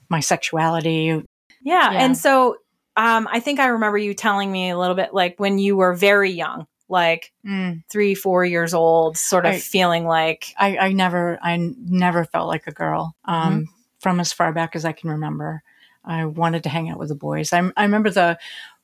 [0.09, 1.23] my sexuality.
[1.61, 1.91] Yeah.
[1.91, 1.91] Yeah.
[1.93, 2.57] And so
[2.95, 5.93] um, I think I remember you telling me a little bit like when you were
[5.93, 7.83] very young, like Mm.
[7.89, 12.47] three, four years old, sort of I- feeling like, I, I never I never felt
[12.47, 15.63] like a girl um, from as far back as I can remember.
[16.05, 17.53] I wanted to hang out with the boys.
[17.53, 18.37] I, I remember the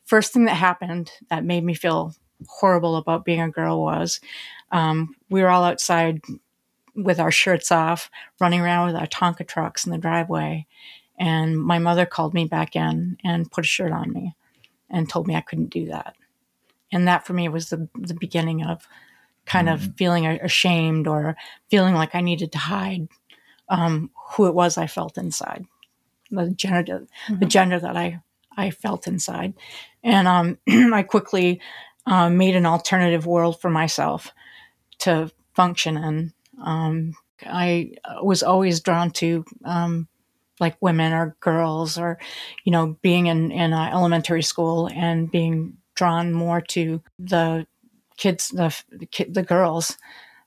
[0.05, 2.15] first thing that happened that made me feel
[2.47, 4.21] horrible about being a girl was
[4.71, 6.21] um, we were all outside
[7.03, 8.09] with our shirts off,
[8.39, 10.65] running around with our Tonka trucks in the driveway,
[11.17, 14.35] and my mother called me back in and put a shirt on me
[14.89, 16.15] and told me I couldn't do that.
[16.91, 18.87] And that for me was the the beginning of
[19.45, 21.35] kind of feeling ashamed or
[21.69, 23.07] feeling like I needed to hide
[23.67, 25.65] um, who it was I felt inside,
[26.31, 28.21] the gender, the gender that I
[28.57, 29.53] I felt inside,
[30.03, 30.57] and um,
[30.93, 31.61] I quickly
[32.05, 34.31] uh, made an alternative world for myself
[34.99, 36.33] to function in.
[36.63, 40.07] Um, I was always drawn to um,
[40.59, 42.19] like women or girls, or
[42.63, 47.65] you know, being in in uh, elementary school and being drawn more to the
[48.17, 49.97] kids, the the, the girls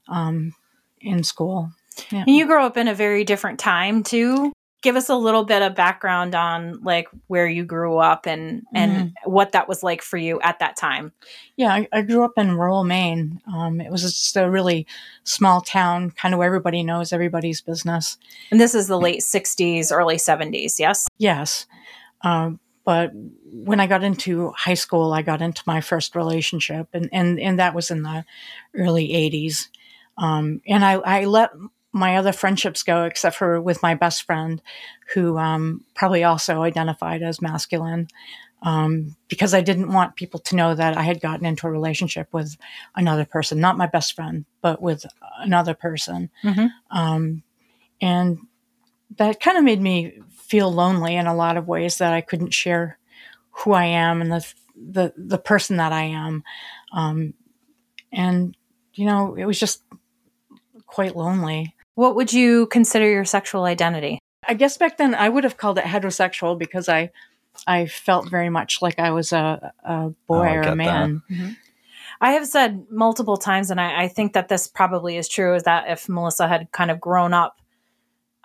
[0.08, 0.54] um,
[1.00, 1.72] in school.
[2.10, 2.24] Yeah.
[2.26, 4.52] and you grew up in a very different time too.
[4.82, 9.14] Give us a little bit of background on like where you grew up and and
[9.24, 11.12] what that was like for you at that time.
[11.56, 13.40] Yeah, I, I grew up in rural Maine.
[13.52, 14.86] Um, it was just a really
[15.24, 18.18] small town, kind of where everybody knows everybody's business.
[18.50, 21.08] And this is the late 60s, early 70s, yes?
[21.18, 21.66] Yes.
[22.22, 23.12] Um, but
[23.52, 27.58] when I got into high school, I got into my first relationship, and, and, and
[27.58, 28.24] that was in the
[28.74, 29.68] early 80s.
[30.18, 31.50] Um, and I, I let
[31.92, 34.62] my other friendships go, except for with my best friend,
[35.14, 38.08] who um, probably also identified as masculine,
[38.62, 42.28] um, because I didn't want people to know that I had gotten into a relationship
[42.32, 42.56] with
[42.96, 45.04] another person, not my best friend, but with
[45.38, 46.30] another person.
[46.42, 46.70] Mhm.
[46.90, 47.42] Um,
[48.00, 48.38] and
[49.16, 52.54] that kind of made me feel lonely in a lot of ways that I couldn't
[52.54, 52.98] share
[53.50, 56.42] who I am and the the the person that I am,
[56.92, 57.34] um,
[58.10, 58.56] and
[58.94, 59.82] you know it was just
[60.86, 61.74] quite lonely.
[61.94, 64.18] What would you consider your sexual identity?
[64.48, 67.10] I guess back then I would have called it heterosexual because I
[67.66, 71.22] I felt very much like I was a, a boy Oh, or a man.
[72.20, 75.64] I have said multiple times, and I, I think that this probably is true, is
[75.64, 77.60] that if Melissa had kind of grown up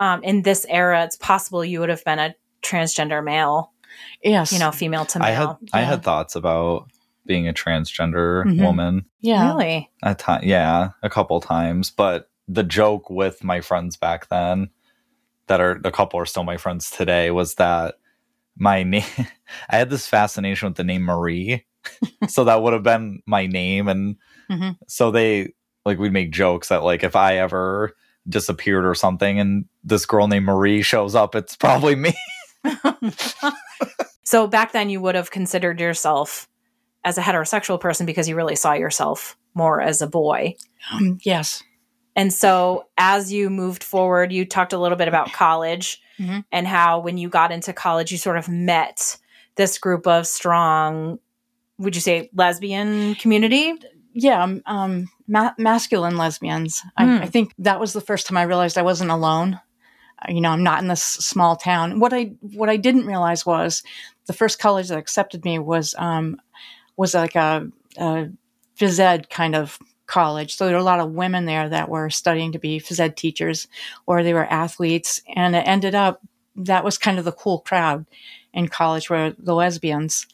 [0.00, 3.72] um, in this era, it's possible you would have been a transgender male,
[4.22, 5.28] Yes, you know, female to male.
[5.28, 5.56] I had male.
[5.72, 6.88] I had thoughts about
[7.24, 8.62] being a transgender Mhm.
[8.62, 9.90] woman yeah, Really?
[10.02, 14.70] at time yeah, a couple times, but the joke with my friends back then
[15.46, 17.96] that are a couple are still my friends today was that
[18.56, 19.04] my name
[19.70, 21.64] I had this fascination with the name Marie.
[22.28, 24.16] so that would have been my name and
[24.50, 24.76] Mhm.
[24.88, 25.52] so they
[25.84, 27.92] like we'd make jokes that like if I ever
[28.28, 32.14] disappeared or something and this girl named Marie shows up, it's probably me.
[34.24, 36.48] So back then, you would have considered yourself
[37.02, 40.54] as a heterosexual person because you really saw yourself more as a boy.
[40.92, 41.62] um, yes,
[42.18, 46.44] And so, as you moved forward, you talked a little bit about college Mhm.
[46.50, 49.16] and how when you got into college, you sort of met
[49.54, 51.18] this group of strong,
[51.78, 53.72] would you say, lesbian community?
[54.14, 56.80] yeah, um, um, ma- masculine lesbians.
[56.98, 57.04] Hmm.
[57.10, 59.60] I, I think that was the first time I realized I wasn't alone.
[60.20, 62.00] Uh, You know, I'm not in this small town.
[62.00, 63.84] What I what I didn't realize was
[64.26, 66.40] the first college that accepted me was um,
[66.96, 68.28] was like a, a
[68.76, 69.78] phys ed kind of
[70.08, 70.56] college.
[70.56, 73.16] So there were a lot of women there that were studying to be phys ed
[73.16, 73.68] teachers,
[74.06, 76.20] or they were athletes, and it ended up
[76.56, 78.04] that was kind of the cool crowd
[78.52, 80.26] in college were the lesbians.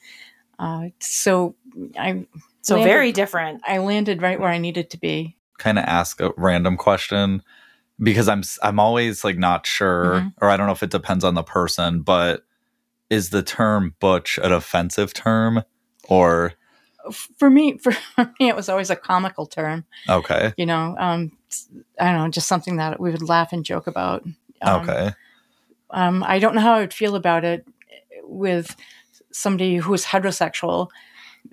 [0.59, 1.55] Uh, so
[1.99, 2.27] I
[2.63, 3.61] So, landed- very different.
[3.67, 5.37] I landed right where I needed to be.
[5.59, 7.43] kind of ask a random question
[8.03, 10.33] because I'm I'm always like not sure Mhm.
[10.41, 12.43] or I don't know if it depends on the person, but
[13.11, 15.63] is the term butch an offensive term
[16.09, 16.55] or
[17.13, 19.85] For me, for me, it was always a comical term.
[20.09, 21.33] okay, You know, um,
[22.01, 24.25] I don't know, just something that we would laugh and joke about.
[24.63, 25.13] Um, okay,
[25.91, 27.67] Um, I don't know how I would feel about it
[28.23, 28.75] with
[29.31, 30.89] somebody who's heterosexual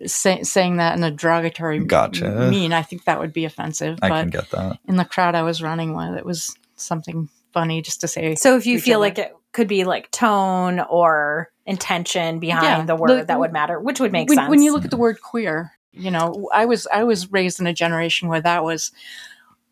[0.06, 2.30] say, saying that in a derogatory Gotcha.
[2.50, 2.74] mean.
[2.74, 4.00] I think that would be offensive.
[4.02, 4.80] I but can get that.
[4.88, 8.36] in the crowd I was running with, it was something funny just to say.
[8.36, 9.08] So if you feel other.
[9.08, 13.54] like it could be like tone or intention behind Yeah, the word like- that would
[13.54, 14.50] matter, which would make when, sense.
[14.50, 17.68] when you look at the word queer, you know, I was I was raised in
[17.68, 18.92] a generation where that was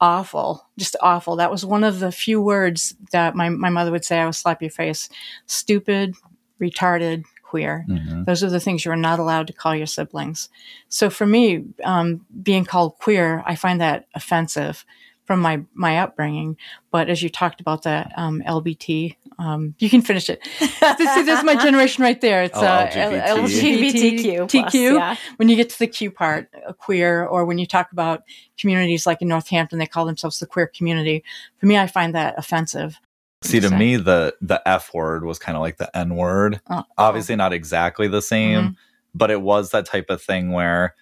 [0.01, 1.35] awful, just awful.
[1.37, 4.35] That was one of the few words that my, my mother would say, I would
[4.35, 5.09] slap your face.
[5.45, 6.15] Stupid,
[6.61, 7.85] retarded, queer.
[7.89, 8.25] Mhm.
[8.25, 10.49] Those are the things you are not allowed to call your siblings.
[10.87, 14.85] So for me, um, being called queer, I find that offensive
[15.29, 16.57] from my my upbringing.
[16.89, 20.41] But as you talked about the um, LBT, um, you can finish it.
[20.59, 22.41] this, see, that's my generation right there.
[22.41, 23.27] It's Oh, uh, LGBT.
[23.27, 24.49] L- LGBTQ.
[24.49, 24.95] plus, TQ.
[24.97, 25.15] yeah.
[25.35, 28.23] When you get to the Q part, uh, queer, or when you talk about
[28.59, 31.23] communities like in Northampton, they call themselves the queer community.
[31.59, 32.99] For me, I find that offensive.
[33.43, 36.59] See, to me, the the F word was kind of like the N word.
[36.71, 38.75] Oh, Obviously, not exactly the same, Mhm.
[39.13, 40.95] but it was that type of thing where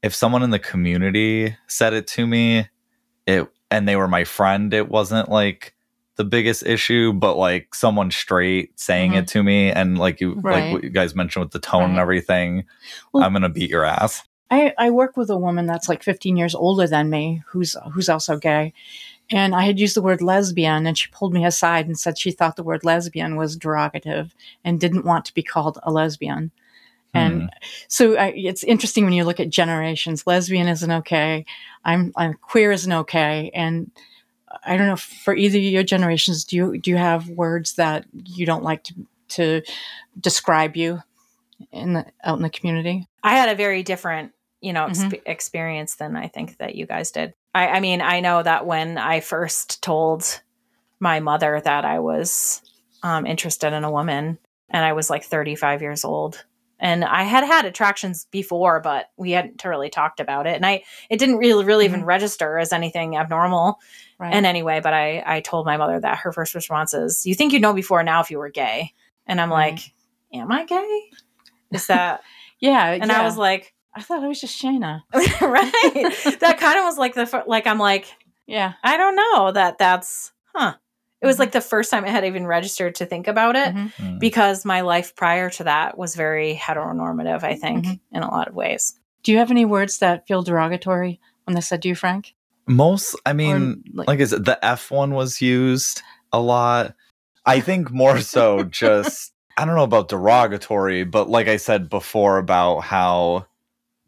[0.00, 2.68] if someone in the community said it to me,
[3.26, 5.74] it and they were my friend, it wasn't like
[6.16, 9.38] the biggest issue, but like someone straight saying it mm-hmm.
[9.38, 12.64] to me, and like you like what you guys mentioned with the tone and everything,
[13.12, 14.22] Well- I'm gonna beat your ass.
[14.50, 18.10] I, I work with a woman that's like 15 years older than me, who's who's
[18.10, 18.74] also gay,
[19.30, 22.30] and I had used the word lesbian, and she pulled me aside and said she
[22.30, 24.32] thought the word lesbian was derogative
[24.62, 26.50] and didn't want to be called a lesbian.
[27.14, 27.46] And Hmm.
[27.88, 30.26] so I, it's interesting when you look at generations.
[30.26, 31.44] Lesbian isn't okay.
[31.84, 33.50] I'm, I'm queer isn't okay.
[33.54, 33.90] And
[34.64, 36.44] I don't know for either of your generations.
[36.44, 38.94] Do you do you have words that you don't like to
[39.28, 39.62] to
[40.20, 41.02] describe you
[41.70, 43.08] in the out in the community?
[43.22, 44.90] I had a very different, you know, Mhm.
[44.90, 47.32] exp- experience than I think that you guys did.
[47.54, 50.42] I, I mean, I know that when I first told
[51.00, 52.62] my mother that I was
[53.02, 54.38] um, interested in a woman,
[54.70, 56.44] and I was like 35 years old,
[56.82, 60.82] and I had had attractions before, but we hadn't really talked about it, and I
[61.08, 62.08] it didn't really really even mm-hmm.
[62.08, 63.78] register as anything abnormal
[64.18, 64.34] Right.
[64.34, 64.80] in any way.
[64.80, 67.72] But I I told my mother that her first response is, "You think you'd know
[67.72, 68.92] before now if you were gay?"
[69.26, 69.74] And I'm Right.
[69.74, 69.80] like,
[70.34, 71.10] "Am I gay?"
[71.70, 72.20] Is that?
[72.58, 72.90] yeah.
[72.90, 73.20] And yeah.
[73.20, 73.74] I was like.
[73.94, 75.02] I thought I was just Shana.
[75.12, 78.06] right that kind of was like the like i'm like
[78.46, 78.72] Yeah.
[78.82, 80.76] i don't know that that's huh
[81.22, 81.40] it was Mhm.
[81.40, 83.92] like the first time i had even registered to think about it Mhm.
[83.94, 84.18] Mm.
[84.18, 88.00] because my life prior to that was very heteronormative i think Mhm.
[88.12, 91.60] in a lot of ways Do you have any words that feel derogatory when they
[91.60, 92.34] said to you, Frank?
[92.66, 96.94] Most, I mean, like- like, I said, the F one was used a lot.
[97.46, 102.38] I think more so just, I don't know about derogatory, but like I said before
[102.38, 103.46] about how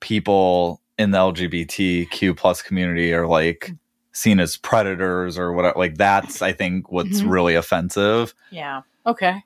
[0.01, 3.73] people in the LGBTQ plus community are like
[4.15, 5.79] seen as predators or whatever.
[5.79, 7.31] Like that's, I think, what's Mhm.
[7.31, 8.35] really offensive.
[8.51, 9.43] yeah Okay.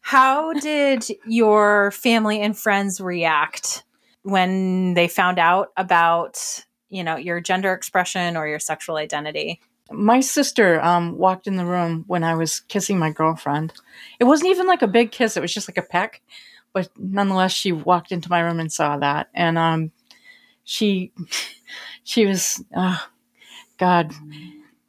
[0.00, 3.84] how did your family and friends react
[4.22, 9.60] when they found out about you know your gender expression or your sexual identity
[9.92, 13.72] My sister um, walked in the room when I was kissing my girlfriend.
[14.20, 16.22] It wasn't even like a big kiss; it was just like a peck.
[16.72, 19.90] But nonetheless, she walked into my room and saw that, and um,
[20.64, 21.10] she
[22.04, 23.02] she was, oh,
[23.80, 24.12] God,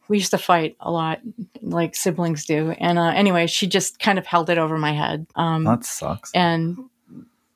[0.09, 1.21] we used to fight a lot,
[1.61, 2.71] like siblings do.
[2.71, 5.25] And uh, anyway, she just kind of held it over my head.
[5.35, 6.29] Um, That sucks.
[6.35, 6.77] and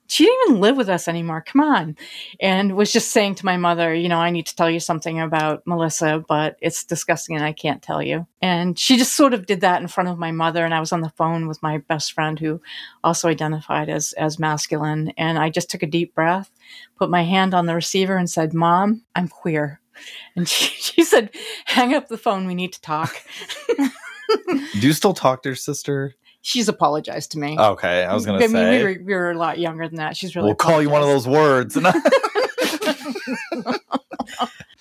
[0.08, 1.42] she didn't even live with us anymore.
[1.42, 1.98] Come on.
[2.40, 5.20] And was just saying to my mother, you know, I need to tell you something
[5.20, 8.28] about Melissa, but it's disgusting and I can't tell you.
[8.40, 10.64] And she just sort of did that in front of my mother.
[10.64, 12.62] And I was on the phone with my best friend who
[13.04, 15.12] also identified as, as masculine.
[15.18, 16.52] And I just took a deep breath,
[16.98, 19.82] put my hand on the receiver and said, Mom, I'm queer.
[20.36, 21.30] And she, she said,
[21.66, 22.46] hang up the phone.
[22.48, 23.16] We need to talk.
[23.78, 26.14] Do you still talk to your sister?
[26.42, 27.58] She's apologized to me.
[27.58, 29.98] Okay, I was gonna I mean, say we were, we were a lot younger than
[29.98, 30.16] that.
[30.18, 30.48] She's really.
[30.48, 31.78] we'll call you one of those words.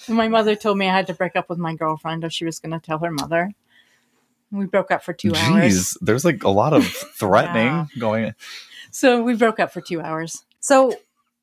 [0.09, 2.59] My mother told me I had to break up with my girlfriend or she was
[2.59, 3.53] going to tell her mother.
[4.51, 5.97] We broke up for two hours.
[6.01, 6.85] There's like a lot of
[7.19, 7.87] threatening Yeah.
[7.99, 8.35] going.
[8.91, 10.45] So we broke up for two hours.
[10.61, 10.95] So,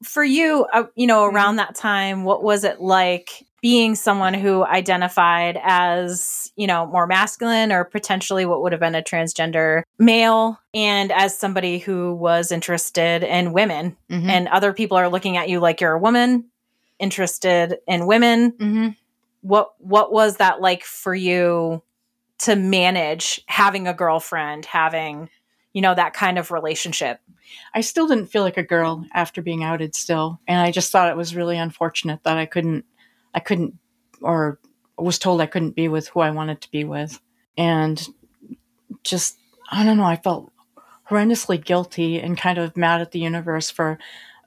[0.03, 1.36] for you, uh, you know, Mm-hmm.
[1.36, 7.05] around that time, what was it like being someone who identified as, you know, more
[7.05, 12.51] masculine or potentially what would have been a transgender male, and as somebody who was
[12.51, 14.30] interested in women, Mm-hmm.
[14.30, 16.45] and other people are looking at you like you're a woman,
[16.99, 18.51] interested in women?
[18.51, 18.88] mm-hmm.
[19.41, 21.82] What what was that like for you
[22.39, 25.30] to manage having a girlfriend, having,
[25.74, 27.20] you know, that kind of relationship?
[27.74, 30.39] I still didn't feel like a girl after being outed still.
[30.47, 32.86] And I just thought it was really unfortunate that I couldn't,
[33.34, 33.77] I couldn't,
[34.21, 34.59] or
[34.97, 37.19] was told I couldn't be with who I wanted to be with.
[37.57, 38.05] And
[39.03, 39.38] just,
[39.69, 40.51] I don't know, I felt
[41.09, 43.97] horrendously guilty and kind of mad at the universe for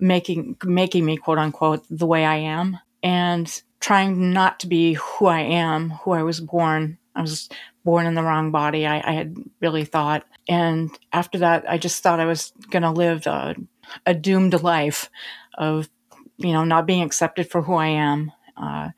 [0.01, 5.26] making making me quote unquote the way I am and trying not to be who
[5.26, 6.99] I am, who I was born.
[7.14, 7.49] I was
[7.85, 8.87] born in the wrong body.
[8.87, 12.91] I, I had really thought, and after that, I just thought I was going to
[12.91, 13.55] live a,
[14.07, 15.11] a, doomed life
[15.59, 15.89] of,
[16.39, 18.32] you know, not being accepted for who I am.
[18.57, 18.90] Uh,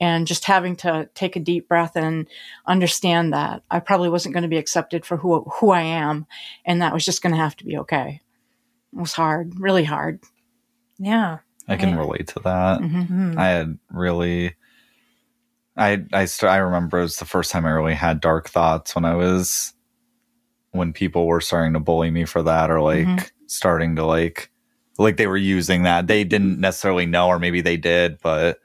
[0.00, 2.26] and just having to take a deep breath and
[2.66, 6.26] understand that I probably wasn't going to be accepted for who who I am,
[6.64, 8.20] and that was just going to have to be okay.
[8.92, 10.20] It was hard, really hard.
[10.98, 11.38] Yeah,
[11.68, 12.80] I can relate to that.
[12.80, 13.38] Mm-hmm.
[13.38, 14.56] I had really,
[15.76, 18.94] I I st- I remember it was the first time I really had dark thoughts
[18.94, 19.72] when I was
[20.72, 23.26] when people were starting to bully me for that or like mm-hmm.
[23.46, 24.50] starting to like
[24.98, 28.58] like they were using that they didn't necessarily know or maybe they did but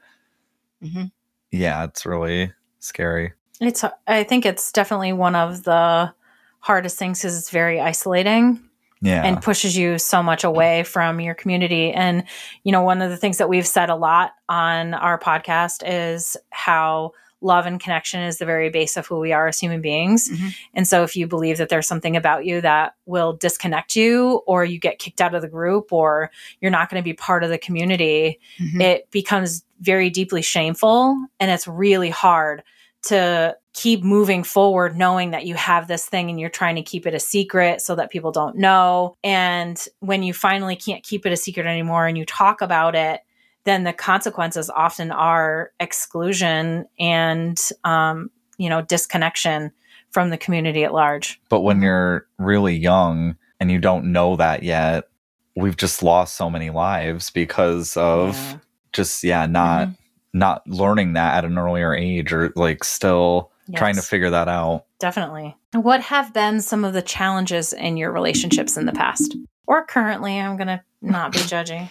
[0.82, 1.04] mm-hmm.
[1.50, 6.12] yeah it's really scary it's i think it's definitely one of the
[6.60, 8.60] hardest things because it's very isolating
[9.00, 9.24] yeah.
[9.24, 11.92] and pushes you so much away from your community.
[11.92, 12.24] And,
[12.64, 16.36] you know, one of the things that we've said a lot on our podcast is
[16.50, 20.28] how love and connection is the very base of who we are as human beings.
[20.28, 20.48] Mm-hmm.
[20.74, 24.64] And so if you believe that there's something about you that will disconnect you or
[24.64, 26.30] you get kicked out of the group or
[26.60, 28.80] you're not going to be part of the community, mm-hmm.
[28.80, 32.62] it becomes very deeply shameful and it's really hard
[33.00, 37.06] to keep moving forward knowing that you have this thing and you're trying to keep
[37.06, 39.16] it a secret so that people don't know.
[39.22, 43.20] And when you finally can't keep it a secret anymore and you talk about it,
[43.64, 49.72] then the consequences often are exclusion and, um, you know, disconnection
[50.10, 51.40] from the community at large.
[51.48, 55.08] But when you're really young and you don't know that yet,
[55.54, 58.58] we've just lost so many lives because of yeah.
[58.92, 59.88] just, yeah, not.
[59.88, 60.02] Mm-hmm
[60.32, 63.78] not learning that at an earlier age or like still yes.
[63.78, 64.84] trying to figure that out.
[64.98, 65.56] Definitely.
[65.72, 69.36] What have been some of the challenges in your relationships in the past
[69.66, 70.38] or currently?
[70.38, 71.90] I'm going to not be judging.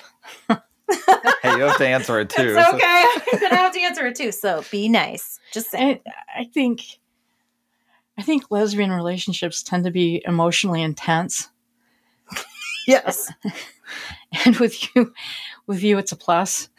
[1.41, 2.55] hey, you have to answer it too.
[2.57, 3.05] It's okay.
[3.33, 4.31] I'm going to have to answer it too.
[4.31, 5.39] So be nice.
[5.51, 6.01] Just say.
[6.35, 6.99] I think
[8.17, 11.49] I think lesbian relationships tend to be emotionally intense.
[12.88, 13.31] yes.
[14.45, 15.13] and with you
[15.67, 16.69] with you it's a plus.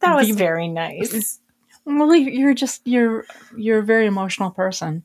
[0.00, 1.40] That was very nice.
[1.84, 3.26] Well, you're just you're
[3.56, 5.02] you're a very emotional person,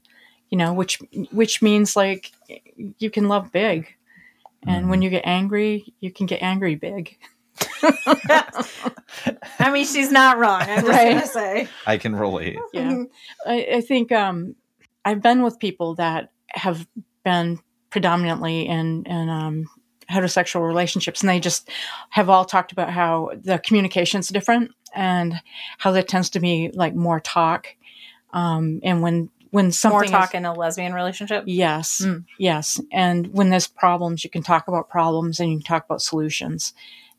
[0.50, 1.00] you know, which
[1.32, 2.32] which means like
[2.98, 3.94] you can love big,
[4.64, 4.90] and mm.
[4.90, 5.04] when mm-hmm.
[5.04, 7.18] you get angry, you can get angry big.
[9.60, 10.62] I mean, she's not wrong.
[10.62, 11.14] I'm just right?
[11.14, 12.58] gonna say I can relate.
[12.74, 13.04] Yeah,
[13.46, 14.56] I, I think um,
[15.04, 16.88] I've been with people that have
[17.24, 19.66] been predominantly in in um,
[20.10, 21.70] heterosexual relationships and they just
[22.10, 25.42] have all talked about how the communication's different and
[25.78, 27.68] how there tends to be like more talk
[28.34, 32.24] um, and when when something more talk is, in a lesbian relationship yes mm.
[32.38, 36.02] yes and when there's problems you can talk about problems and you can talk about
[36.02, 36.74] solutions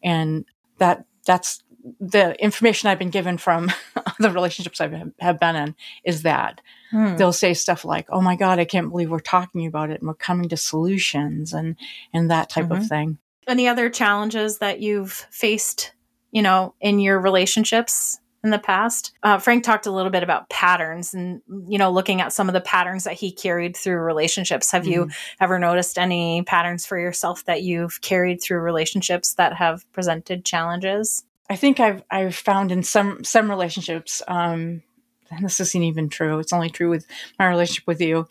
[0.07, 0.47] and
[0.79, 1.63] that that's
[2.01, 3.71] the information I've been given from
[4.19, 7.17] the relationships I have been in is that hmm.
[7.17, 10.09] they'll say stuff like, "Oh my God, I can't believe we're talking about it and
[10.09, 11.77] we're coming to solutions and
[12.15, 12.83] and that type mm-hmm.
[12.83, 15.93] of thing." Any other challenges that you've faced,
[16.31, 19.12] you know, in your relationships in the past?
[19.22, 22.53] Uh, Frank talked a little bit about patterns and you know, looking at some of
[22.55, 24.70] the patterns that he carried through relationships.
[24.70, 24.92] Have mm-hmm.
[24.92, 30.44] you ever noticed any patterns for yourself that you've carried through relationships that have presented
[30.44, 31.24] challenges?
[31.51, 34.82] I think I've I've found in some some relationships, um,
[35.30, 36.38] and this isn't even true.
[36.38, 37.07] It's only true with
[37.38, 38.26] my relationship with you.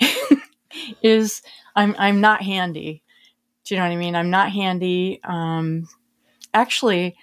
[1.02, 1.42] is
[1.74, 3.02] I'm I'm not handy.
[3.64, 4.16] Do you know what I mean?
[4.16, 5.20] I'm not handy.
[5.24, 5.88] Um,
[6.52, 7.16] actually,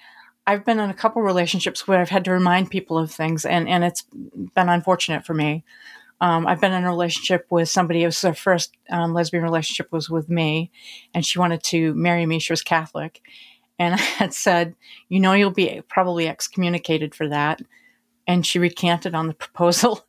[0.48, 3.68] I've been in a couple relationships where I've had to remind people of things, and
[3.68, 4.04] and it's
[4.56, 5.64] been unfortunate for me.
[6.22, 8.04] Um, I've been in a relationship with somebody.
[8.04, 10.72] It was her first um, lesbian relationship was with me,
[11.14, 12.40] and she wanted to marry me.
[12.40, 13.22] She was Catholic,
[13.80, 14.76] and I had said,
[15.08, 17.62] You know, you'll be probably excommunicated for that.
[18.28, 20.06] And she recanted on the proposal.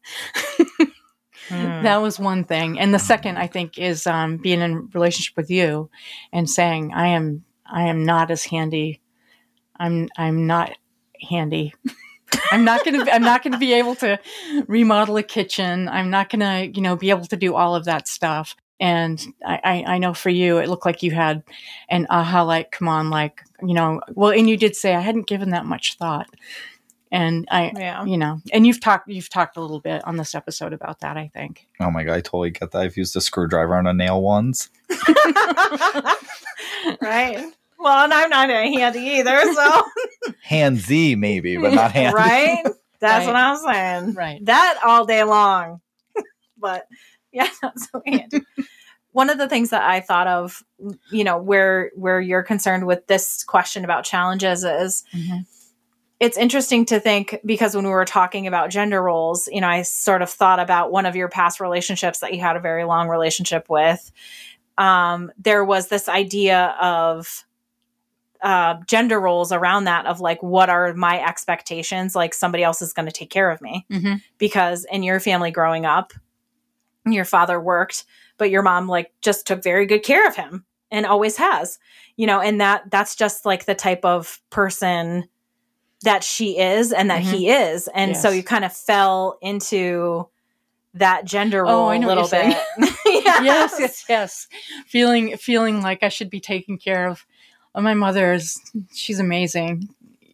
[1.49, 1.83] mm.
[1.83, 2.79] That was one thing.
[2.79, 5.89] And the second, I think, is um, being in relationship with you
[6.33, 9.00] and saying, I am I am not as handy.
[9.81, 10.77] I'm I'm not
[11.29, 11.75] handy.
[12.53, 14.21] I'm not gonna I'm not gonna be able to
[14.69, 15.89] remodel a kitchen.
[15.89, 18.55] I'm not gonna, you know, be able to do all of that stuff.
[18.79, 21.43] And I, I know for you, it looked like you had
[21.91, 25.27] an aha, like, come on, like, you know, well, and you did say I hadn't
[25.27, 26.27] given that much thought.
[27.13, 28.05] And I, yeah.
[28.07, 31.19] you know, and you've talked, you've talked a little bit on this episode about that,
[31.19, 31.69] I think.
[31.79, 32.81] Oh my God, I totally get that.
[32.81, 34.71] I've used a screwdriver on a nail once.
[37.03, 37.53] right.
[37.81, 39.83] Well, and I'm not a handy either, so.
[40.49, 42.15] Handsy, maybe, but not handy.
[42.15, 42.63] Right?
[43.01, 43.27] That's right.
[43.27, 44.15] what I'm saying.
[44.15, 44.45] Right.
[44.45, 45.81] That all day long.
[46.59, 46.87] but
[47.33, 48.43] yeah, not so handy.
[49.13, 50.63] one of the things that I thought of,
[51.11, 55.47] you know, where where you're concerned with this question about challenges is Mhm.
[56.21, 59.83] it's interesting to think because when we were talking about gender roles, you know, I
[59.83, 63.09] sort of thought about one of your past relationships that you had a very long
[63.09, 64.13] relationship with.
[64.77, 67.45] Um, there was this idea of
[68.43, 72.15] uh, gender roles around that of like, what are my expectations?
[72.15, 74.23] Like somebody else is going to take care of me Mhm.
[74.39, 76.13] because in your family growing up,
[77.07, 78.05] your father worked,
[78.39, 81.79] but your mom like just took very good care of him and always has,
[82.17, 85.29] you know, and that that's just like the type of person
[86.03, 87.31] that she is and that Mhm.
[87.33, 87.89] he is.
[87.95, 90.29] And so you kind of fell into
[90.95, 92.57] that gender role Oh, a little bit.
[93.07, 94.49] yes, yes, yes.
[94.87, 97.25] Feeling feeling like I should be taken care of.
[97.75, 98.61] Uh, My mother is
[98.93, 99.89] she's amazing.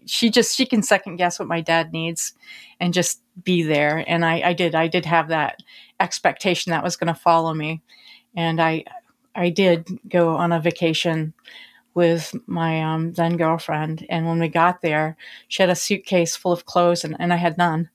[0.06, 2.32] She just she can second guess what my dad needs
[2.80, 4.04] and just be there.
[4.06, 4.74] And I, I did.
[4.74, 5.62] I did have that
[6.00, 7.82] expectation that was gonna follow me.
[8.36, 8.84] And I
[9.34, 11.34] I did go on a vacation
[11.96, 14.06] with my um, then girlfriend.
[14.10, 15.16] And when we got there,
[15.48, 17.88] she had a suitcase full of clothes and, and I had none.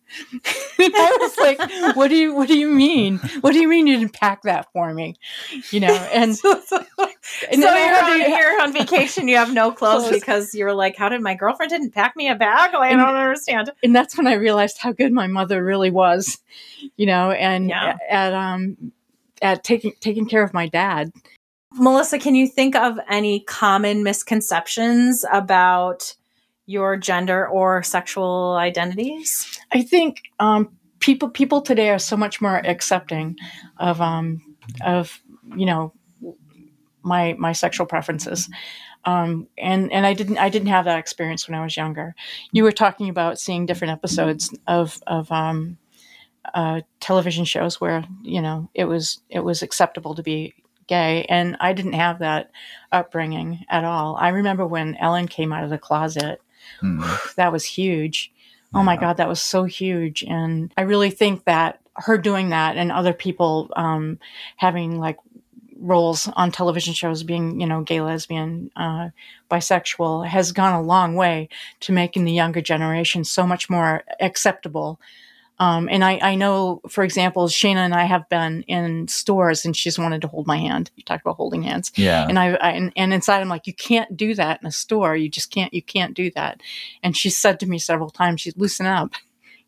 [0.80, 3.20] I was like, what do you what do you mean?
[3.40, 5.16] What do you mean you didn't pack that for me?
[5.70, 9.54] You know, and, so and you're then I had on, you're on vacation, you have
[9.54, 10.20] no clothes Clothes.
[10.20, 12.74] because you're like, how did my girlfriend didn't pack me a bag?
[12.74, 13.72] Like, I don't understand.
[13.84, 16.40] and that's when I realized how good my mother really was,
[16.98, 17.96] you know, and Yeah.
[18.10, 18.92] at um
[19.42, 21.12] at taking taking care of my dad.
[21.74, 26.16] Melissa, can you think of any common misconceptions about
[26.66, 29.60] your gender or sexual identities?
[29.74, 33.38] I think um, people people today are so much more accepting
[33.78, 34.42] of um,
[34.86, 35.22] of
[35.56, 35.94] you know
[37.04, 38.50] my my sexual preferences.
[39.04, 42.16] Um, and and I didn't I didn't have that experience when I was younger.
[42.52, 45.78] You were talking about seeing different episodes of of um,
[46.54, 50.54] uh, television shows where you know it was it was acceptable to be
[50.92, 52.52] gay, and I didn't have that
[52.92, 54.16] upbringing at all.
[54.18, 56.42] I remember when Ellen came out of the closet
[56.82, 57.34] Mm.
[57.36, 58.32] that was huge.
[58.74, 60.24] Oh my God, that was so huge.
[60.24, 64.18] And I really think that her doing that and other people um,
[64.56, 65.18] having like
[65.78, 69.10] roles on television shows being, you know, gay, lesbian, uh,
[69.50, 71.50] bisexual has gone a long way
[71.82, 75.02] to making the younger generation so much more acceptable.
[75.62, 79.78] Um, and I, I know, for example, Shana and I have been in stores and
[79.78, 80.90] she's wanted to hold my hand.
[80.96, 82.28] You talked about holding hands Yeah.
[82.28, 85.16] and I, I and, and inside I'm like, you can't do that in a store.
[85.16, 85.72] You just can't.
[85.72, 86.62] You can't do that.
[87.04, 89.12] And she said to me several times, "She's loosen up.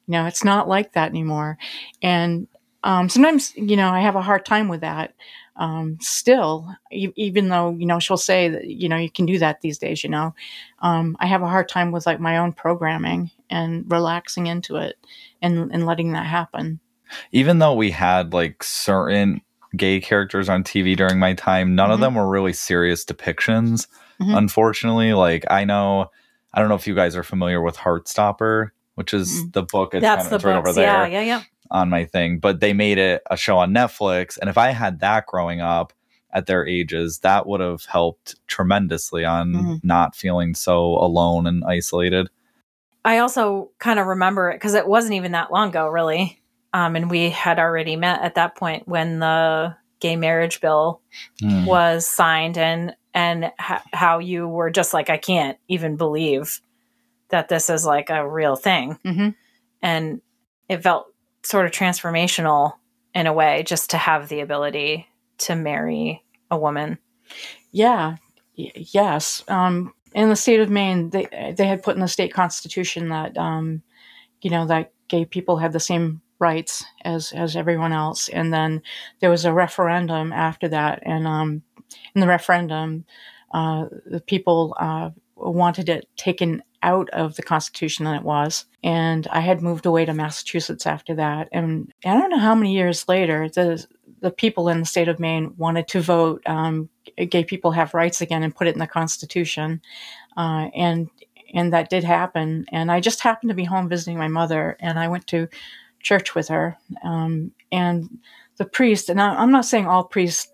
[0.08, 1.60] You know, it's not like that anymore."
[2.02, 2.48] And
[2.84, 5.14] um, sometimes, you know, I have a hard time with that.
[5.56, 9.38] Um, still, e- even though you know she'll say that you know you can do
[9.40, 10.04] that these days.
[10.04, 10.34] You know,
[10.80, 14.96] um, I have a hard time with like my own programming and relaxing into it
[15.42, 16.80] and and letting that happen.
[17.32, 19.42] Even though we had like certain
[19.78, 22.02] gay characters on TV during my time, none of Mhm.
[22.02, 23.88] them were really serious depictions.
[24.20, 24.36] Mhm.
[24.38, 26.10] Unfortunately, like I know,
[26.54, 29.54] I don't know if you guys are familiar with Heartstopper, which is Mm.
[29.54, 29.94] the book.
[29.94, 30.70] It's That's kind the of, it's right books.
[30.70, 31.08] over there.
[31.08, 31.42] Yeah, yeah, yeah.
[31.72, 34.38] On my thing, but they made it a show on Netflix.
[34.38, 35.94] And if I had that growing up
[36.32, 39.80] at their ages, that would have helped tremendously on Mhm.
[39.84, 42.30] not feeling so alone and isolated.
[43.06, 46.42] I also kind of remember it because it wasn't even that long ago, really.
[46.74, 51.02] Um, and we had already met at that point when the gay marriage bill
[51.40, 51.66] Hmm.
[51.66, 56.62] was signed, and and h- how you were just like, I can't even believe
[57.30, 59.30] that this is like a real thing, hmm
[59.84, 60.22] and
[60.70, 61.13] it felt
[61.44, 62.74] sort of transformational
[63.14, 65.08] in a way, just to have the ability
[65.40, 66.98] to marry a woman.
[67.72, 68.18] Yeah,
[68.58, 69.44] y- yes.
[69.48, 73.38] Um, in the state of Maine, they they had put in the state constitution that
[73.38, 73.82] um,
[74.42, 78.82] you know that gay people had the same rights as as everyone else, and then
[79.20, 81.64] there was a referendum after that, and um,
[82.16, 83.06] in the referendum,
[83.54, 88.66] uh, the people uh, wanted it taken out of the constitution than it was.
[88.84, 91.50] And i had moved away to massachusetts after that.
[91.52, 93.86] And i don't know how many years later the
[94.22, 96.90] the people in the state of maine wanted to vote um,
[97.30, 99.82] gay people have rights again and put it in the constitution.
[100.38, 101.10] Uh, and
[101.56, 102.66] and that did happen.
[102.72, 105.48] And i just happened to be home visiting my mother and i went to
[106.02, 106.78] church with her.
[107.04, 108.20] Um, and
[108.58, 110.52] the priest and I, i'm not saying all priests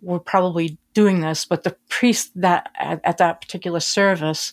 [0.00, 4.52] were probably doing this but the priest that at, at that particular service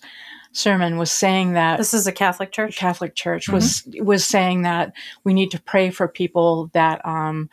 [0.55, 2.75] sermon was saying that This is a Catholic church.
[2.77, 4.93] Catholic Church was was saying that
[5.23, 7.49] we need to pray for people that um,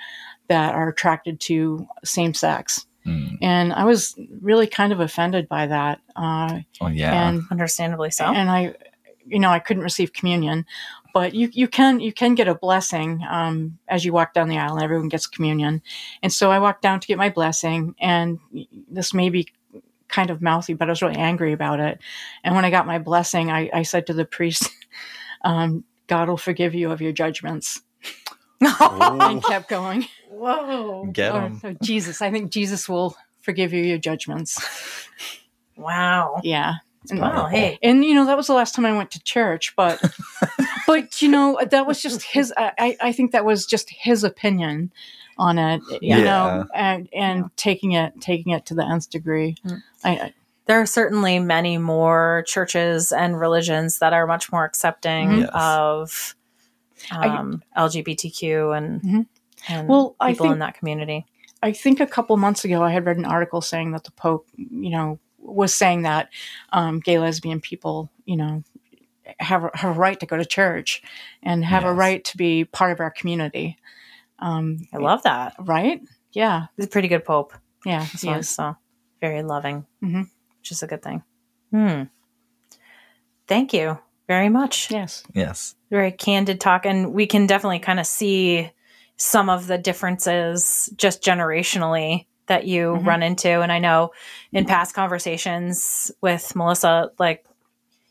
[0.48, 3.34] that are attracted to same sex, Hmm.
[3.42, 6.00] and I was really kind of offended by that.
[6.14, 7.28] Uh, Oh, yeah.
[7.28, 8.24] And Understandably so.
[8.26, 8.74] and I,
[9.26, 10.64] you know, I couldn't receive communion,
[11.14, 14.58] but you you can you can get a blessing um, as you walk down the
[14.58, 15.82] aisle and everyone gets communion
[16.22, 18.38] and so i walked down to get my blessing and
[18.90, 19.46] this may be
[20.12, 21.98] kind of mouthy but i was really angry about it
[22.44, 24.68] and when i got my blessing i, I said to the priest
[25.44, 27.80] um, god will forgive you of your judgments
[28.60, 31.06] and kept going Whoa.
[31.12, 31.60] Get Or- him.
[31.64, 34.58] or jesus i think jesus will forgive you your judgments
[35.76, 36.40] Wow.
[36.44, 36.74] yeah
[37.10, 37.46] and, Wow.
[37.46, 37.78] Hey.
[37.82, 40.00] and you know that was the last time i went to church but
[40.86, 44.22] but you know that was just his I, I I think that was just his
[44.22, 44.92] opinion
[45.38, 46.24] on it you Yeah.
[46.24, 49.82] know and and taking it taking it to the nth degree Mm.
[50.04, 50.34] I, I
[50.66, 55.40] There are certainly many more churches and religions that are much more accepting Mhm.
[55.40, 55.50] Yes.
[55.54, 56.34] of
[57.10, 59.26] I- um, LGBTQ and, Mhm.
[59.68, 61.26] and Well, I people in that community.
[61.62, 64.46] I think a couple months ago I had read an article saying that the Pope,
[64.56, 66.28] you know, was saying that
[66.72, 68.62] um, gay lesbian people, you know,
[69.40, 71.02] have a, have a right to go to church
[71.42, 73.76] and have a right to be part of our community.
[74.42, 75.54] Um, I love that.
[75.60, 76.00] right?
[76.32, 77.52] Yeah, He's a pretty good pope.
[77.86, 78.48] yeah, This he is.
[78.48, 78.76] so
[79.20, 80.28] very loving, Mhm.
[80.58, 81.22] which is a good thing.
[81.70, 82.04] Hmm.
[83.46, 84.90] Thank you very much.
[84.90, 85.22] Yes.
[85.34, 85.74] Yes.
[85.90, 88.70] Very candid talk, and we can definitely kind of see
[89.16, 93.06] some of the differences just generationally that you Mhm.
[93.06, 93.60] run into.
[93.60, 94.10] And I know
[94.52, 97.44] in past conversations with Melissa, like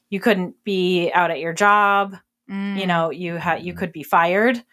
[0.10, 2.16] you couldn't be out at your job.
[2.50, 4.64] Mm, You know, you had you could be fired,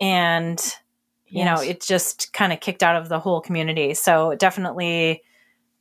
[0.00, 0.60] and
[1.28, 3.94] you know it just kind of kicked out of the whole community.
[3.94, 5.22] So it definitely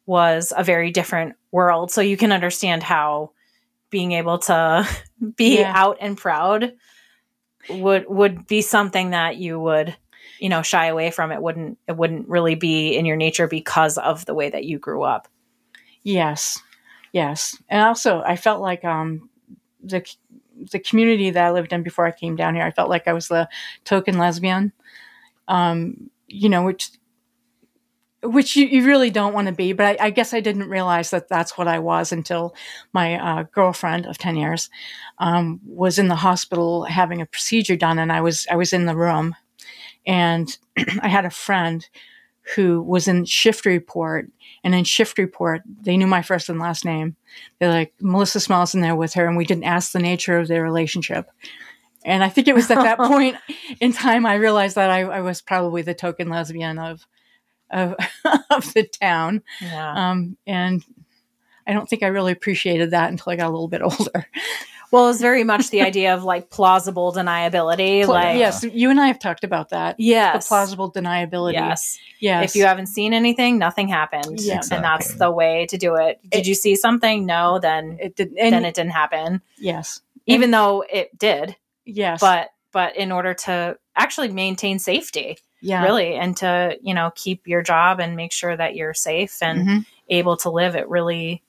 [0.06, 1.92] was a very different world.
[1.92, 3.32] So you can understand how
[3.90, 4.88] being able to
[5.36, 5.72] be Yeah.
[5.76, 6.74] out and proud
[7.70, 9.96] would would be something that you would
[10.40, 11.32] you know shy away from.
[11.32, 14.80] It wouldn't it wouldn't really be in your nature because of the way that you
[14.80, 15.28] grew up.
[16.04, 16.60] Yes,
[17.12, 19.30] yes, and also I felt like um
[19.84, 20.06] the
[20.72, 23.14] the community that I lived in before I came down here, I felt like I
[23.14, 23.50] was the
[23.84, 24.72] token lesbian,
[25.48, 26.92] um, you know, which
[28.24, 29.74] which you, you really don't want to be.
[29.74, 32.56] But I, I guess I didn't realize that that's what I was until
[32.94, 34.70] my uh, girlfriend of ten years
[35.20, 38.86] um, was in the hospital having a procedure done, and I was I was in
[38.86, 39.36] the room,
[40.06, 40.58] and
[41.02, 41.88] I had a friend
[42.54, 44.30] who was in shift report
[44.64, 47.16] and in shift report, they knew my first and last name.
[47.60, 50.48] They're like, Melissa Small's in there with her, and we didn't ask the nature of
[50.48, 51.30] their relationship.
[52.04, 53.36] And I think it was at that point
[53.80, 57.06] in time I realized that I, I was probably the token lesbian of
[57.72, 57.96] of,
[58.52, 59.42] of the town.
[59.60, 60.84] yeah Um, and
[61.68, 64.28] I don't think I really appreciated that until I got a little bit older.
[64.92, 69.00] Well it's very much the idea of like plausible deniability Pla- like yes, you and
[69.00, 70.00] I have talked about that.
[70.00, 71.54] yes The plausible deniability.
[71.54, 72.52] yes Yes.
[72.52, 74.40] If you haven't seen anything, nothing happened.
[74.40, 74.62] Yeah.
[74.72, 76.20] And that's the way to do it.
[76.30, 77.26] Did It- you see something?
[77.26, 79.42] No, then it did, and then it didn't happen.
[79.58, 81.56] yes, Even though it did.
[81.86, 87.12] yes, But but in order to actually maintain safety, yeah, really, and to, you know,
[87.16, 89.86] keep your job and make sure that you're safe and Mhm.
[90.10, 91.44] able to live, it really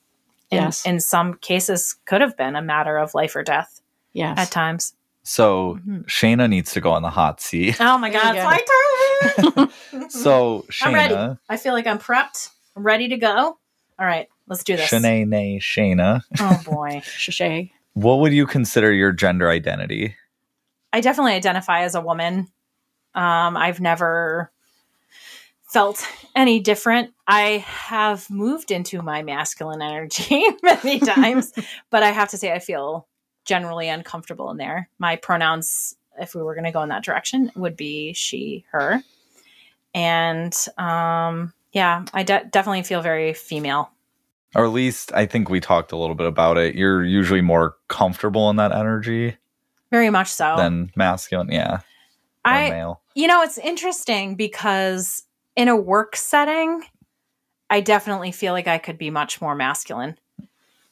[0.50, 0.84] in, Yes.
[0.86, 3.80] in some cases could have been a matter of life or death
[4.12, 4.38] yes.
[4.38, 4.94] at times.
[5.22, 6.04] So Mhm.
[6.06, 7.76] Shana needs to go on the hot seat.
[7.80, 9.66] Oh my god, it's my
[9.96, 10.08] turn.
[10.10, 11.36] So I'm ready.
[11.48, 12.50] I feel like I'm prepped.
[12.76, 13.58] I'm ready to go.
[13.98, 14.88] All right, let's do this.
[14.90, 17.00] Shanae, nay, Shana, Oh boy.
[17.04, 17.72] Shay.
[17.94, 20.14] what would you consider your gender identity?
[20.92, 22.48] I definitely identify as a woman.
[23.14, 24.52] Um, I've never
[25.76, 27.12] felt any different.
[27.26, 31.52] I have moved into my masculine energy many times,
[31.90, 33.06] but I have to say I feel
[33.44, 34.88] generally uncomfortable in there.
[34.98, 39.02] My pronouns, if we were going to go in that direction, would be she, her.
[39.92, 43.90] And um, yeah, I de- definitely feel very female.
[44.54, 46.74] Or at least I think we talked a little bit about it.
[46.74, 49.36] You're usually more comfortable in that energy
[49.90, 50.56] Very much so.
[50.56, 51.52] than masculine.
[51.52, 51.80] Yeah.
[52.46, 53.02] Or I male.
[53.14, 55.26] You know, it's interesting because
[55.56, 56.82] in a work setting,
[57.68, 60.16] I definitely feel like I could be much more masculine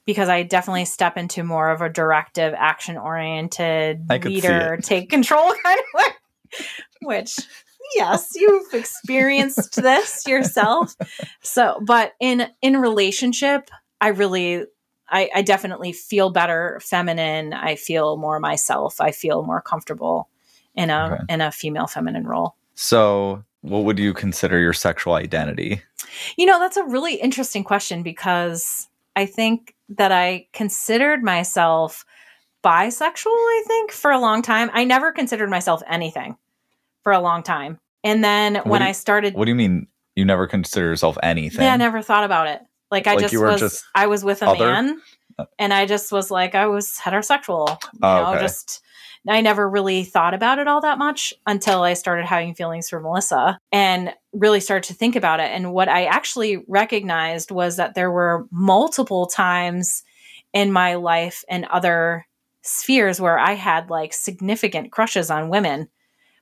[0.07, 4.79] because I definitely step into more of a directive, action oriented I could see leader,
[4.83, 6.61] take control kind of way.
[7.03, 7.39] Which,
[7.95, 10.95] yes, you've experienced this yourself.
[11.43, 14.65] So, but in in relationship, I really
[15.09, 17.53] I, I definitely feel better feminine.
[17.53, 19.01] I feel more myself.
[19.01, 20.29] I feel more comfortable
[20.75, 21.23] in a Okay.
[21.29, 22.57] in a female feminine role.
[22.75, 25.81] So, what would you consider your sexual identity?
[26.37, 32.05] You know, that's a really interesting question because I think that I considered myself
[32.63, 34.71] bisexual, I think, for a long time.
[34.73, 36.37] I never considered myself anything
[37.03, 37.79] for a long time.
[38.03, 41.17] And then What when you- I started What do you mean you never consider yourself
[41.23, 41.65] anything?
[41.65, 42.61] Yeah, I never thought about it.
[42.91, 44.59] Like I Like just was just I was with a other?
[44.73, 45.01] man
[45.39, 45.47] uh.
[45.59, 47.67] and I just was like I was heterosexual.
[47.69, 48.41] Oh, you Oh, know, okay.
[48.43, 48.83] just
[49.29, 53.01] I never really thought about it all that much until I started having feelings for
[53.01, 55.51] Melissa and really started to think about it.
[55.51, 60.03] And what I actually recognized was that there were multiple times
[60.53, 62.27] in my life and other
[62.63, 65.89] spheres where I had like significant crushes on women,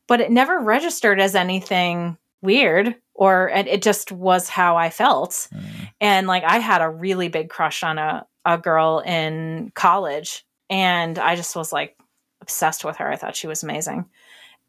[0.08, 5.48] but it never registered as anything weird or and it just was how I felt.
[5.54, 5.88] Mm.
[6.00, 11.16] And like I had a really big crush on a a girl in college and
[11.18, 11.96] I just was like
[12.42, 13.10] obsessed with her.
[13.10, 14.04] I thought she was amazing.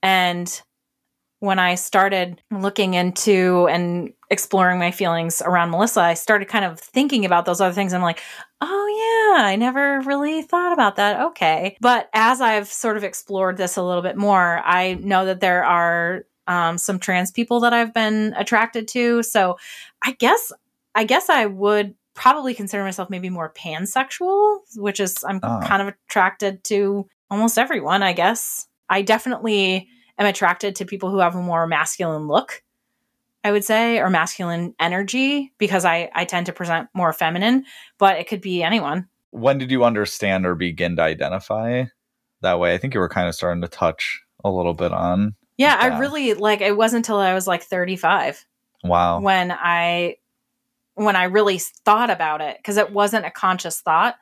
[0.02, 0.62] And
[1.40, 6.80] when I started looking into and exploring my feelings around Melissa, I started kind of
[6.80, 7.94] thinking about those other things.
[7.94, 8.22] I'm like,
[8.62, 11.20] oh, yeah, I never really thought about that.
[11.20, 11.76] Okay.
[11.82, 15.66] But as I've sort of explored this a little bit more, I know that there
[15.66, 19.22] are um, some trans people that I've been attracted to.
[19.22, 19.58] So
[20.02, 20.54] I guess,
[20.96, 25.60] I guess I would probably consider myself maybe more pansexual, which is I'm oh.
[25.64, 28.68] kind of attracted to almost everyone, I guess.
[28.90, 32.64] I definitely am attracted to people who have a more masculine look,
[33.44, 37.66] I would say, or masculine energy because I, I tend to present more feminine,
[37.98, 39.08] but it could be anyone.
[39.32, 41.86] When did you understand or begin to identify
[42.42, 42.74] that way?
[42.74, 45.34] I think you were kind of starting to touch a little bit on.
[45.58, 45.94] Yeah, that.
[45.94, 48.46] I really like it wasn't until I was like 35.
[48.84, 49.22] Wow.
[49.22, 50.18] When I
[50.96, 54.16] when I really thought about it because it wasn't a conscious thought.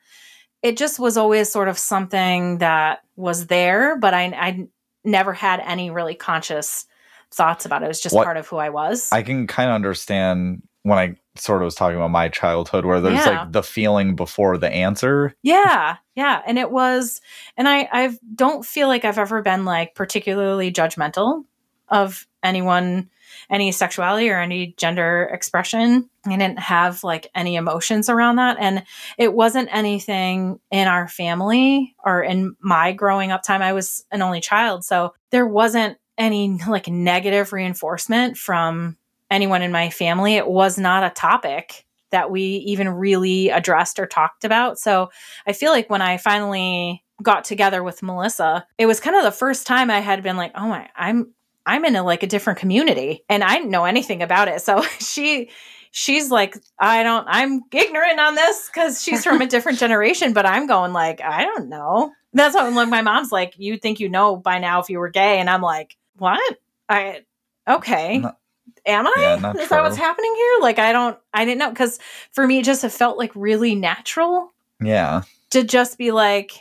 [0.64, 4.68] It just was always sort of something that was there, but I, I
[5.04, 6.86] never had any really conscious
[7.32, 7.86] thoughts about it.
[7.86, 9.10] It was just what, part of who I was.
[9.12, 13.00] I can kind of understand when I sort of was talking about my childhood where
[13.00, 13.42] there's yeah.
[13.42, 15.34] like the feeling before the answer.
[15.44, 15.98] Yeah.
[16.16, 16.42] Yeah.
[16.46, 17.22] And it was
[17.56, 21.46] and I I don't feel like I've ever been like particularly judgmental
[21.88, 23.10] of anyone
[23.52, 26.10] any sexuality or any gender expression.
[26.26, 28.58] I didn't have like any emotions around that.
[28.60, 28.84] And
[29.18, 33.62] it wasn't anything in our family or in my growing up time.
[33.62, 34.86] I was an only child.
[34.86, 38.98] So there wasn't any like negative reinforcement from
[39.30, 40.36] anyone in my family.
[40.36, 44.80] It was not a topic that we even really addressed or talked about.
[44.80, 45.10] So
[45.46, 49.32] I feel like when I finally got together with Melissa, it was kind of the
[49.32, 51.34] first time I had been like, oh my, I'm
[51.66, 54.62] I'm in a like a different community and I didn't know anything about it.
[54.62, 55.50] So she
[55.92, 60.46] she's like, I don't I'm ignorant on this because she's from a different generation, but
[60.46, 62.12] I'm going like, I don't know.
[62.34, 65.10] That's what like my mom's like, you think you know by now if you were
[65.10, 66.58] gay, and I'm like, What?
[66.88, 67.24] I
[67.68, 68.20] okay.
[68.20, 68.38] Not,
[68.86, 69.14] Am I?
[69.18, 70.60] Yeah, Is that what's happening here?
[70.62, 72.00] Like I don't I didn't know because
[72.32, 74.52] for me it just it felt like really natural.
[74.82, 75.22] Yeah.
[75.52, 76.54] To just be like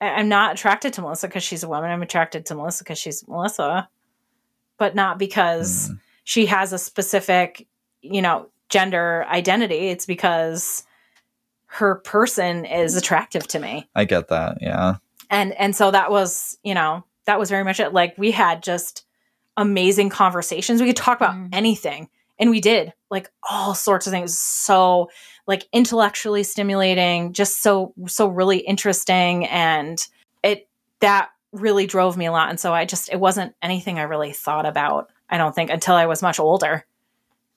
[0.00, 1.90] I'm not attracted to Melissa because she's a woman.
[1.90, 3.88] I'm attracted to Melissa because she's Melissa
[4.82, 6.00] but not because mm.
[6.24, 7.68] she has a specific,
[8.00, 9.90] you know, gender identity.
[9.90, 10.82] It's because
[11.66, 13.88] her person is attractive to me.
[13.94, 14.58] I get that.
[14.60, 14.96] Yeah.
[15.30, 17.92] And and so that was, you know, that was very much it.
[17.92, 19.04] Like we had just
[19.56, 20.80] amazing conversations.
[20.80, 21.50] We could talk about mm.
[21.52, 22.08] anything.
[22.40, 24.36] And we did like all sorts of things.
[24.36, 25.10] So
[25.46, 29.46] like intellectually stimulating, just so so really interesting.
[29.46, 30.04] And
[30.42, 30.68] it
[30.98, 32.50] that really drove me a lot.
[32.50, 35.94] And so I just, it wasn't anything I really thought about, I don't think, until
[35.94, 36.84] I was much older.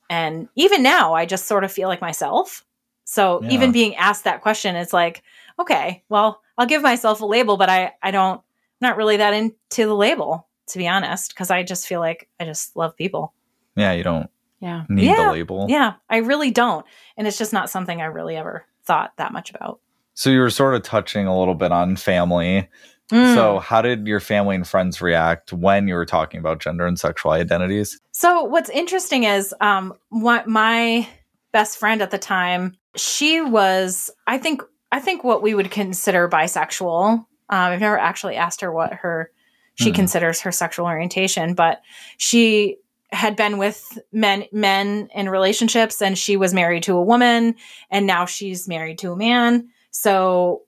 [0.10, 2.66] And even now, I just sort of feel like myself.
[3.06, 3.52] So yeah.
[3.52, 5.24] even being asked that question, it's like,
[5.60, 8.42] okay, well, I'll give myself a label, but I, I don't,
[8.82, 12.46] not really that into the label, to be honest, because I just feel like I
[12.46, 13.34] just love people.
[13.76, 14.30] Yeah, you don't
[14.60, 14.84] yeah.
[14.90, 15.28] need yeah.
[15.28, 15.68] the label.
[15.70, 16.86] Yeah, I really don't.
[17.18, 19.80] And it's just not something I really ever thought that much about.
[20.14, 22.70] So you were sort of touching a little bit on family.
[23.12, 23.36] Mm.
[23.36, 27.00] So, how did your family and friends react when you were talking about gender and
[27.00, 28.00] sexual identities?
[28.12, 31.08] So, what's interesting is um, what my
[31.52, 36.28] best friend at the time, she was, I think, I think what we would consider
[36.28, 37.10] bisexual.
[37.10, 39.32] Um, I've never actually asked her what her
[39.76, 39.96] she mm.
[39.96, 41.82] considers her sexual orientation, but
[42.18, 42.78] she
[43.12, 47.56] had been with men men in relationships and she was married to a woman
[47.90, 49.70] and now she's married to a man.
[49.92, 50.64] So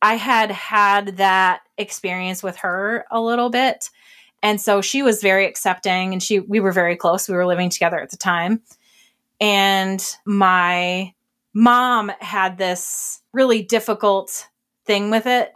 [0.00, 3.90] I had had that experience with her a little bit.
[4.42, 7.28] And so she was very accepting and she we were very close.
[7.28, 8.62] We were living together at the time.
[9.40, 11.12] And my
[11.54, 14.48] mom had this really difficult
[14.84, 15.52] thing with it.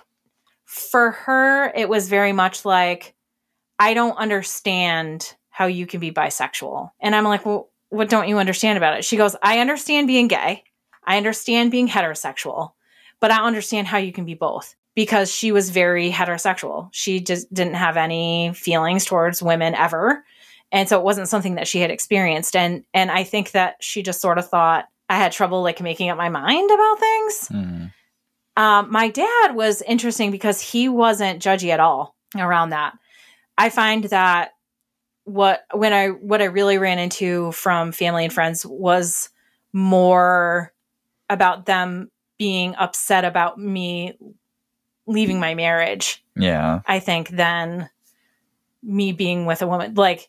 [0.65, 3.15] For her, it was very much like
[3.79, 6.91] I don't understand how you can be bisexual.
[7.01, 10.29] And I'm like, "Well, what don't you understand about it?" She goes, "I understand being
[10.29, 10.65] gay.
[11.05, 12.73] I understand being heterosexual."
[13.23, 16.89] But I understand how you can be both because she was very heterosexual.
[16.91, 20.25] She just didn't have any feelings towards women ever.
[20.73, 22.57] And so it wasn't something that she had experienced.
[22.57, 26.11] And and I think that she just sort of thought I had trouble like making
[26.11, 27.49] up my mind about things.
[27.53, 28.63] Mm-hmm.
[28.63, 32.95] Um, my dad was interesting because he wasn't judgy at all around that.
[33.57, 34.51] I find that
[35.25, 39.31] what when I what I really ran into from family and friends was
[39.73, 40.73] more
[41.31, 42.11] about them
[42.43, 44.19] being upset about me
[45.07, 46.25] leaving my marriage.
[46.35, 46.81] Yeah.
[46.89, 47.89] I think than
[48.83, 49.95] me being with a woman.
[49.95, 50.29] Like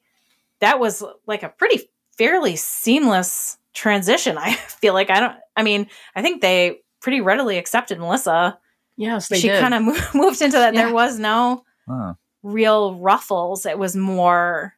[0.59, 1.89] that was like a pretty
[2.19, 4.37] fairly seamless transition.
[4.39, 5.35] I feel like I don't.
[5.57, 8.59] I mean, I think they pretty readily accepted Melissa.
[8.95, 9.59] Yes, they she did.
[9.59, 10.75] kind of moved into that.
[10.75, 10.85] Yeah.
[10.85, 12.13] There was no Huh.
[12.43, 13.65] real ruffles.
[13.65, 14.75] It was more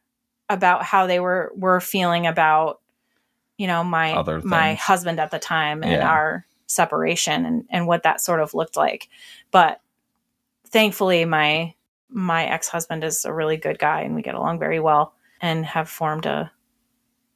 [0.49, 2.79] about how they were were feeling about
[3.57, 6.09] you know my Other my husband at the time and Yeah.
[6.09, 9.09] our separation and and what that sort of looked like.
[9.51, 9.81] But
[10.67, 11.73] thankfully my
[12.09, 15.89] my ex-husband is a really good guy and we get along very well and have
[15.89, 16.51] formed a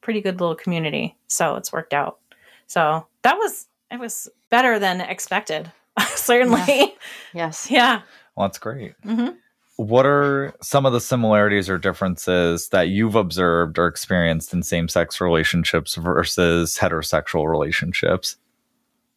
[0.00, 1.16] pretty good little community.
[1.26, 2.18] So it's worked out.
[2.66, 5.70] So that was it was better than expected.
[6.14, 6.94] Certainly.
[7.34, 7.66] yes.
[7.70, 8.02] Yeah.
[8.36, 8.94] Well, that's great.
[9.04, 9.36] Mhm.
[9.76, 14.88] What are some of the similarities or differences that you've observed or experienced in same
[14.88, 18.36] sex relationships versus heterosexual relationships?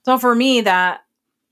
[0.06, 1.02] So for me, that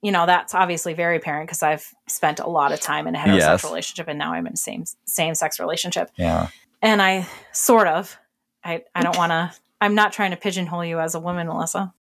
[0.04, 3.20] you know, that's obviously very apparent because I've spent a lot of time in a
[3.20, 3.64] heterosexual Yes.
[3.64, 6.10] relationship, and now I'm in a same same sex relationship.
[6.16, 6.47] Yeah.
[6.82, 8.18] And I sort of,
[8.64, 9.52] I I don't want to.
[9.80, 11.93] I'm not trying to pigeonhole you as a woman, Melissa.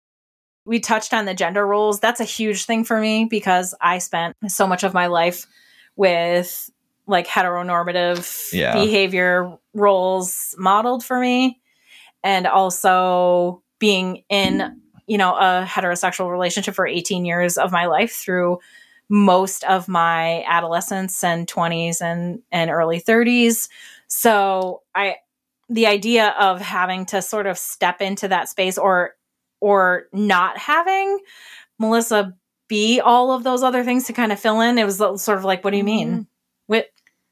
[0.65, 2.01] We touched on the gender roles.
[2.01, 5.47] That's a huge thing for me because I spent so much of my life
[5.97, 6.71] with
[7.07, 8.75] like heteronormative Yeah.
[8.75, 11.61] behavior roles modeled for me
[12.23, 14.81] and also being in
[15.11, 18.61] you know a heterosexual relationship for 18 years of my life through
[19.09, 23.69] most of my adolescence and 20s and and early 30s
[24.07, 25.17] so i
[25.69, 29.17] the idea of having to sort of step into that space or
[29.59, 31.19] or not having
[31.81, 32.33] melissa
[32.69, 35.45] be all of those other things to kind of fill in it was sort of
[35.45, 36.11] like what do you mean?
[36.11, 36.23] Mm-hmm.
[36.69, 36.87] Wait,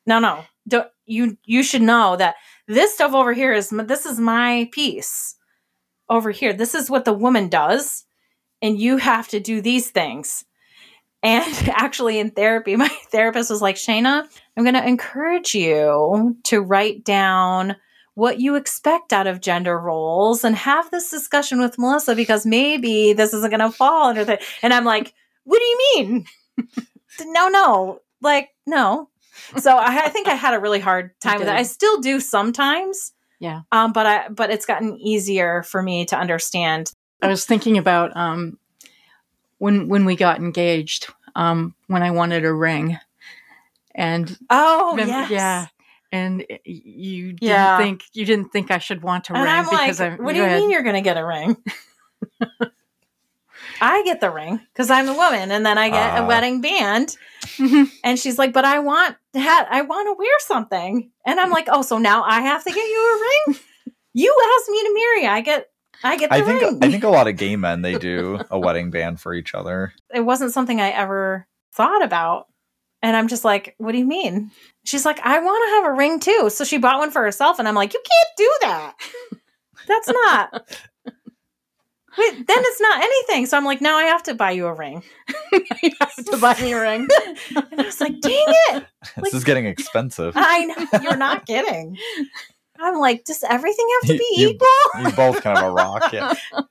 [0.05, 2.35] no no don't you you should know that
[2.67, 5.37] this stuff over here is this is my piece
[6.09, 6.53] over here.
[6.53, 8.05] This is what the woman does
[8.61, 10.45] and you have to do these things.
[11.23, 14.25] And actually in therapy my therapist was like Shana
[14.57, 17.77] i'm going to encourage you to write down
[18.15, 23.13] what you expect out of gender roles and have this discussion with melissa because maybe
[23.13, 25.13] this isn't going to fall under the and i'm like
[25.49, 26.27] what do you mean?
[27.21, 28.01] No no.
[28.21, 29.09] Like no.
[29.57, 31.55] So I, I think i had a really hard time with it.
[31.55, 33.61] I still do sometimes Yeah.
[33.73, 38.17] um but i but it's gotten easier for me to understand I was thinking about
[38.17, 38.59] um,
[39.59, 41.09] when when we got engaged.
[41.35, 42.97] Um, when I wanted a ring,
[43.95, 45.31] and oh remem- yes.
[45.31, 45.67] yeah,
[46.13, 47.77] and you didn't Yeah.
[47.79, 50.11] think you didn't think I should want a and ring i'm like because I.
[50.15, 51.57] what do you mean you're gonna get a ring
[53.81, 56.25] i get the ring because i'm the woman and then i get Ah.
[56.25, 57.17] a wedding band
[58.05, 61.69] and she's like but i want that i want to wear something and i'm like
[61.71, 63.59] oh so now i have to get you a ring
[64.15, 65.69] you asked me to marry i get
[66.05, 68.41] i get the I think ring I think a lot of gay men they do
[68.51, 69.93] a wedding band for each other.
[70.15, 72.47] it wasn't something I ever thought about.
[73.01, 74.51] And I'm just like, what do you mean?
[74.85, 76.51] She's like, I want to have a ring too.
[76.51, 77.61] So she bought one for herself.
[77.61, 78.95] And I'm like, you can't do that.
[79.87, 80.69] That's not.
[82.19, 83.47] Wait, then it's not anything.
[83.47, 85.03] So I'm like, now I have to buy you a ring.
[85.83, 87.07] you have to buy me a ring.
[87.71, 88.85] And I was like, dang it.
[89.23, 90.33] This is getting expensive.
[90.37, 91.01] I know.
[91.03, 91.97] You're not kidding.
[92.81, 95.03] I'm like, does everything have to be You- equal?
[95.03, 96.13] You both kind of a rock.
[96.13, 96.35] Yeah.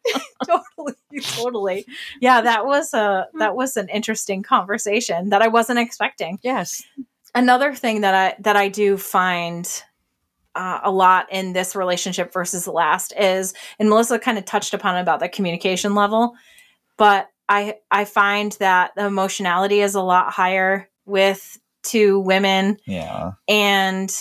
[0.46, 1.86] totally totally
[2.22, 6.84] yeah that was a that was an interesting conversation that i wasn't expecting yes.
[7.34, 9.66] another thing that I that I do find
[10.58, 14.74] uh, a lot in this relationship versus the last is, and Melissa kind of touched
[14.74, 16.34] upon it about the communication level,
[16.98, 23.34] but I I find that the emotionality is a lot higher with two women, Yeah.
[23.48, 24.12] and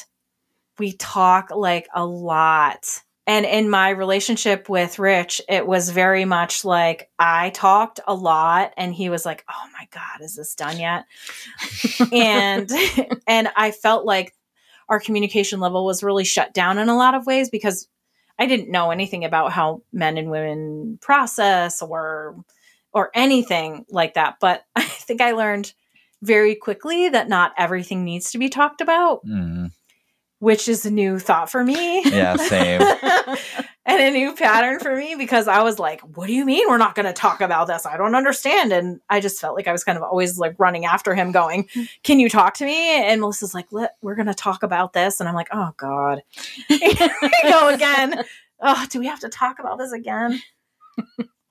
[0.79, 3.03] we talk like a lot.
[3.29, 8.73] And in my relationship with Rich, it was very much like I talked a lot,
[8.77, 11.07] and he was like, "Oh my god, is this done yet?"
[12.13, 12.71] and
[13.27, 14.33] and I felt like
[14.89, 17.89] our communication level was really shut down in a lot of ways because
[18.39, 22.37] I didn't know anything about how men and women process or
[22.93, 24.37] or anything like that.
[24.41, 25.73] But I think I learned
[26.23, 29.71] very quickly that not everything needs to be talked about, Mm.
[30.39, 32.03] which is a new thought for me.
[32.05, 32.81] Yeah, same.
[33.87, 36.77] and a new pattern for me because I was like, what do you mean we're
[36.77, 37.87] not going to talk about this?
[37.87, 38.73] I don't understand.
[38.73, 41.69] And I just felt like I was kind of always like running after him going,
[42.03, 43.05] can you talk to me?
[43.07, 45.21] And Melissa's like, we're going to talk about this.
[45.21, 46.23] And I'm like, oh God,
[46.69, 48.25] go again.
[48.61, 50.43] Oh, do we have to talk about this again?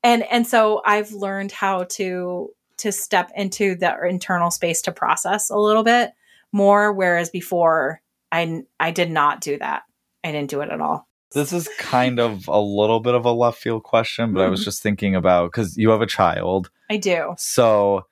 [0.03, 5.49] and, and so I've learned how to to step into the internal space to process
[5.49, 6.11] a little bit
[6.51, 8.01] more whereas before
[8.33, 9.83] I I did not do that.
[10.25, 11.07] I didn't do it at all.
[11.35, 14.61] This is kind of a little bit of a left field question, but I was
[14.61, 14.65] Mhm.
[14.65, 16.71] just thinking about because you have a child.
[16.89, 17.35] I do.
[17.37, 18.05] So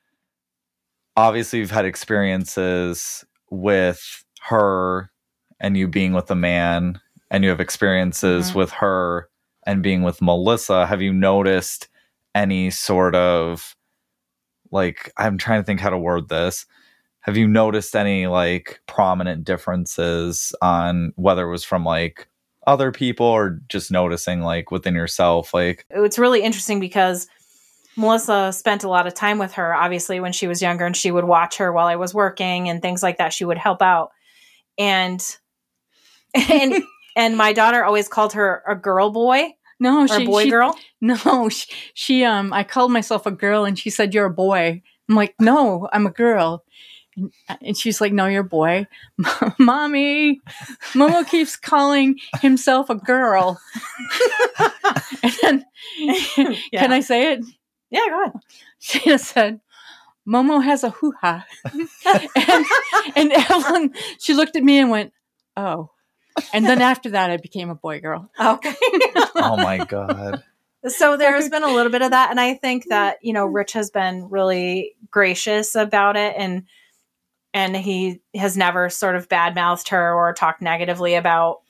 [1.16, 5.10] obviously, you've had experiences with her
[5.60, 7.00] and you being with a man,
[7.32, 8.56] and you have experiences Mhm.
[8.56, 9.30] with her
[9.66, 10.86] and being with Melissa.
[10.86, 11.88] Have you noticed
[12.36, 13.76] any sort of
[14.72, 16.66] like, I'm trying to think how to word this.
[17.22, 22.28] Have you noticed any like prominent differences on whether it was from like
[22.68, 25.54] other people or just noticing like within yourself?
[25.54, 27.28] Like, It's really interesting because
[27.96, 31.12] Melissa spent a lot of time with her obviously when she was younger and she
[31.12, 33.34] would watch her while I was working and things like that.
[33.34, 34.10] She would help out.
[34.78, 35.24] And
[36.34, 36.84] and
[37.16, 40.78] and my daughter always called her a girl boy No, or she, boy she- girl.
[41.02, 44.82] No, she, she um I called myself a girl and she said you're a boy.
[45.10, 46.64] I'm like, "No, I'm a girl."
[47.16, 48.88] And, and she's like, "No, you're a boy."
[49.60, 50.42] Mommy,
[50.94, 53.60] Momo keeps calling himself a girl.
[55.24, 55.66] and then
[55.98, 56.56] Yeah.
[56.76, 57.46] can I say it?
[57.90, 58.34] Yeah, go ahead.
[58.80, 59.62] She said,
[60.28, 61.46] Momo has a hoo ha.
[61.74, 62.66] and,
[63.16, 65.14] and Evelyn, she looked at me and went,
[65.56, 65.92] Oh.
[66.52, 68.32] And then after that, I became a boy girl.
[68.40, 68.74] Okay.
[69.36, 70.44] oh my God.
[70.88, 73.74] So there's been a little bit of that, and I think that you know Rich
[73.74, 76.64] has been really gracious about it, and
[77.54, 81.62] and he has never sort of badmouthed her or talked negatively about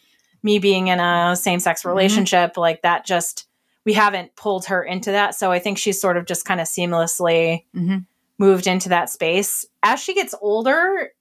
[0.41, 3.05] me being in a same sex relationship like that.
[3.05, 3.47] Just
[3.85, 6.67] we haven't pulled her into that, so I think she's sort of just kind of
[6.67, 7.97] seamlessly hmm
[8.39, 9.65] moved into that space.
[9.83, 11.11] As she gets older,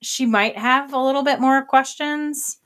[0.00, 2.58] she might have a little bit more questions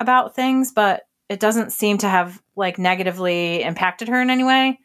[0.00, 4.78] about things, but it doesn't seem to have like negatively impacted her in any way.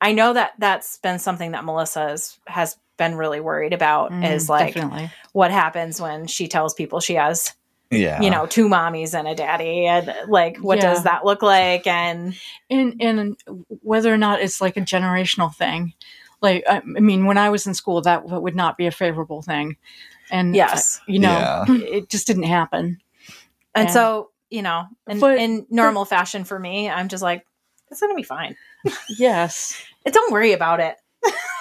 [0.00, 4.48] I know that that's been something that Melissa has, has been really worried about is
[4.48, 5.10] like definitely.
[5.32, 7.54] what happens when she tells people she has,
[7.90, 8.20] Yeah.
[8.20, 10.92] you know, two mommies and a daddy and like what Yeah.
[10.92, 12.34] does that look like and
[12.70, 13.36] And, and
[13.82, 15.94] whether or not it's like a generational thing.
[16.40, 19.42] Like, I, I mean, when I was in school, that would not be a favorable
[19.42, 19.76] thing.
[20.30, 20.98] And, yes.
[20.98, 21.64] uh, you know, Yeah.
[21.68, 23.00] it just didn't happen.
[23.74, 23.94] And Yeah.
[23.94, 27.46] so, you know, in, But- in normal fashion for me, I'm just like,
[27.90, 28.56] it's gonna be fine.
[29.18, 29.80] Yes.
[30.04, 30.96] Don't worry about it.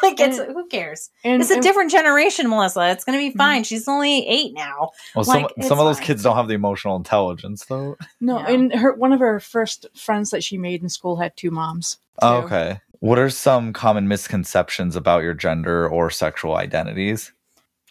[0.04, 1.10] like it's And- who cares?
[1.24, 2.90] And, It's a and- different generation, Melissa.
[2.92, 3.38] It's gonna be Mhm.
[3.38, 3.64] fine.
[3.64, 4.92] She's only eight now.
[5.16, 6.08] Well, some like, it's some of those fine.
[6.08, 7.98] kids don't have the emotional intelligence, though.
[8.20, 8.50] No, Yeah.
[8.50, 11.98] and her one of her first friends that she made in school had two moms.
[12.22, 12.46] Oh, too.
[12.48, 12.80] okay.
[13.00, 17.32] What are some common misconceptions about your gender or sexual identities?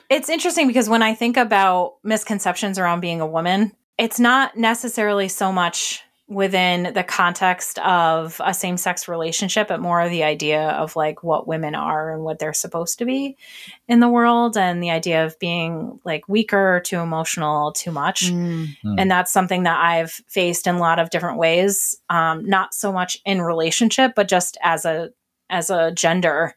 [0.09, 5.29] It's interesting because when I think about misconceptions around being a woman, it's not necessarily
[5.29, 10.69] so much within the context of a same sex relationship, but more of the idea
[10.71, 13.37] of like what women are and what they're supposed to be
[13.89, 18.31] in the world, and the idea of being like weaker, too emotional, too much.
[18.31, 18.77] Mm.
[18.97, 21.97] and that's something that I've faced in a lot of different ways.
[22.09, 25.11] Um, not so much in relationship, but just as a
[25.51, 26.55] as a gender.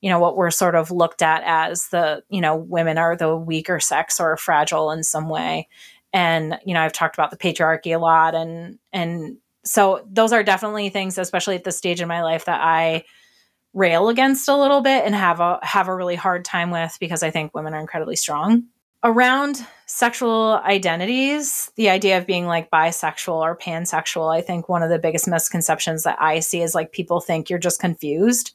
[0.00, 3.36] You know what we're sort of looked at as the you know women are the
[3.36, 5.66] weaker sex or fragile in some way,
[6.12, 10.42] and you know I've talked about the patriarchy a lot, and and so those are
[10.42, 13.04] definitely things, especially at this stage in my life, that I
[13.74, 17.22] rail against a little bit and have a have a really hard time with because
[17.22, 18.64] I think women are incredibly strong
[19.02, 24.90] around sexual identities, the idea of being like bisexual or pansexual, I think one of
[24.90, 28.54] the biggest misconceptions that I see is like people think you're just confused.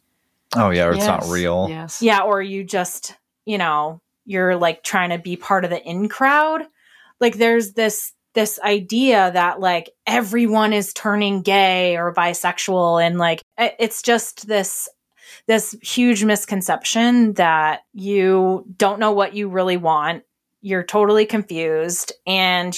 [0.55, 1.67] Oh yeah, or it's not real.
[1.69, 2.01] Yes.
[2.01, 6.09] Yeah, or you just, you know, you're like trying to be part of the in
[6.09, 6.63] crowd.
[7.19, 13.41] Like there's this this idea that like everyone is turning gay or bisexual and like
[13.57, 14.89] it's just this
[15.47, 20.23] this huge misconception that you don't know what you really want.
[20.61, 22.77] You're totally confused and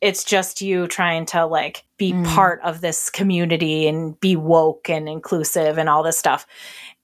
[0.00, 2.26] it's just you trying to like be Mm.
[2.26, 6.46] part of this community and be woke and inclusive and all this stuff.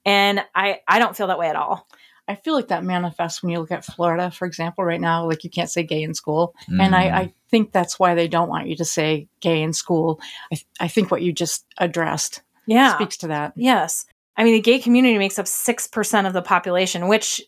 [0.04, 1.86] And I I don't feel that way at all.
[2.32, 5.26] I feel like that manifests when you look at Florida, for example, right now.
[5.28, 6.54] Like you can't say gay in school.
[6.68, 6.94] And Mm.
[6.94, 10.20] I, I think that's why they don't want you to say gay in school.
[10.52, 12.94] I, I think what you just addressed Yeah.
[12.94, 13.52] speaks to that.
[13.56, 14.06] Yes.
[14.36, 17.42] I mean, the gay community makes up 6% of the population, which,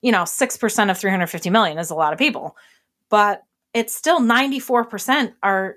[0.00, 2.56] you know, 6% of 350 million is a lot of people.
[3.10, 3.42] But
[3.74, 5.76] it's still 94% are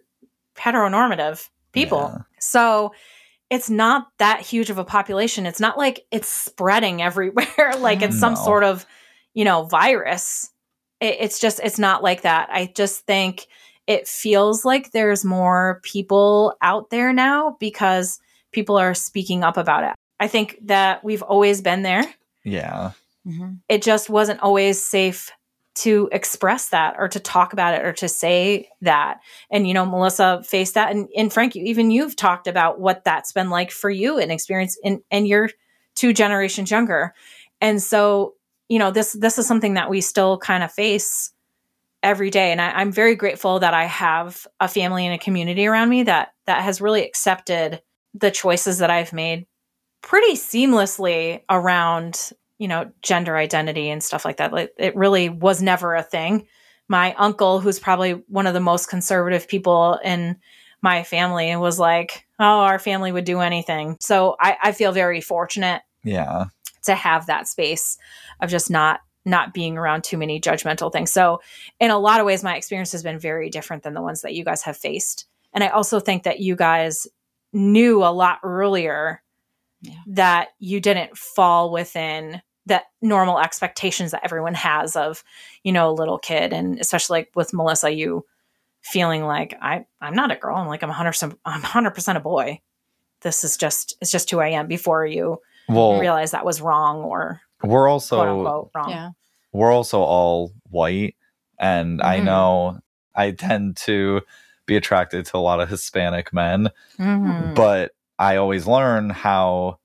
[0.56, 2.12] heteronormative people.
[2.14, 2.22] Yeah.
[2.40, 2.94] So
[3.50, 5.46] it's not that huge of a population.
[5.46, 8.86] It's not like it's spreading everywhere like it's some sort of,
[9.34, 10.52] you know, virus.
[11.00, 12.50] It, it's just, it's not like that.
[12.52, 13.48] I just think
[13.88, 18.20] it feels like there's more people out there now because
[18.52, 19.94] people are speaking up about it.
[20.20, 22.06] I think that we've always been there.
[22.44, 22.92] Yeah.
[23.28, 23.54] Mm-hmm.
[23.68, 25.32] it just wasn't always safe
[25.76, 29.20] to express that or to talk about it or to say that.
[29.52, 30.92] And, you know, Melissa faced that.
[30.92, 34.78] And, and Frank, even you've talked about what that's been like for you and experience
[34.84, 35.50] in, and you're
[35.96, 37.14] two generations younger.
[37.60, 38.36] And so,
[38.70, 41.32] you know, this, this is something that we still kind of face
[42.02, 42.52] every day.
[42.52, 46.04] And I, I'm very grateful that I have a family and a community around me
[46.04, 47.82] that, that has really accepted
[48.14, 49.46] the choices that I've made
[50.02, 54.54] pretty seamlessly around you know, gender identity and stuff like that.
[54.54, 56.48] Like, it really was never a thing.
[56.88, 60.38] My uncle, who's probably one of the most conservative people in
[60.82, 65.20] my family, was like, "Oh, our family would do anything." So I, I feel very
[65.22, 66.46] fortunate Yeah.
[66.84, 67.98] to have that space
[68.40, 71.12] of just not not being around too many judgmental things.
[71.12, 71.42] So
[71.80, 74.36] in a lot of ways, my experience has been very different than the ones that
[74.36, 75.26] you guys have faced.
[75.52, 77.08] And I also think that you guys
[77.52, 79.24] knew a lot earlier
[79.82, 79.94] Yeah.
[80.08, 85.24] that you didn't fall within that normal expectations that everyone has of,
[85.64, 86.52] you know, a little kid.
[86.54, 88.26] And especially like with Melissa, you
[88.82, 90.56] feeling like I, I'm not a girl.
[90.58, 92.62] I'm like, I'm 100%, I'm 100% a boy.
[93.22, 97.04] This is just, it's just who I am before you Well, realize that was wrong
[97.04, 98.90] or we're also quote also unquote wrong.
[98.92, 99.10] Yeah.
[99.52, 101.16] we're also all white
[101.58, 102.24] and I Mhm.
[102.26, 102.80] know
[103.16, 104.22] I tend to
[104.66, 107.56] be attracted to a lot of Hispanic men, Mhm.
[107.56, 109.85] but I always learn how it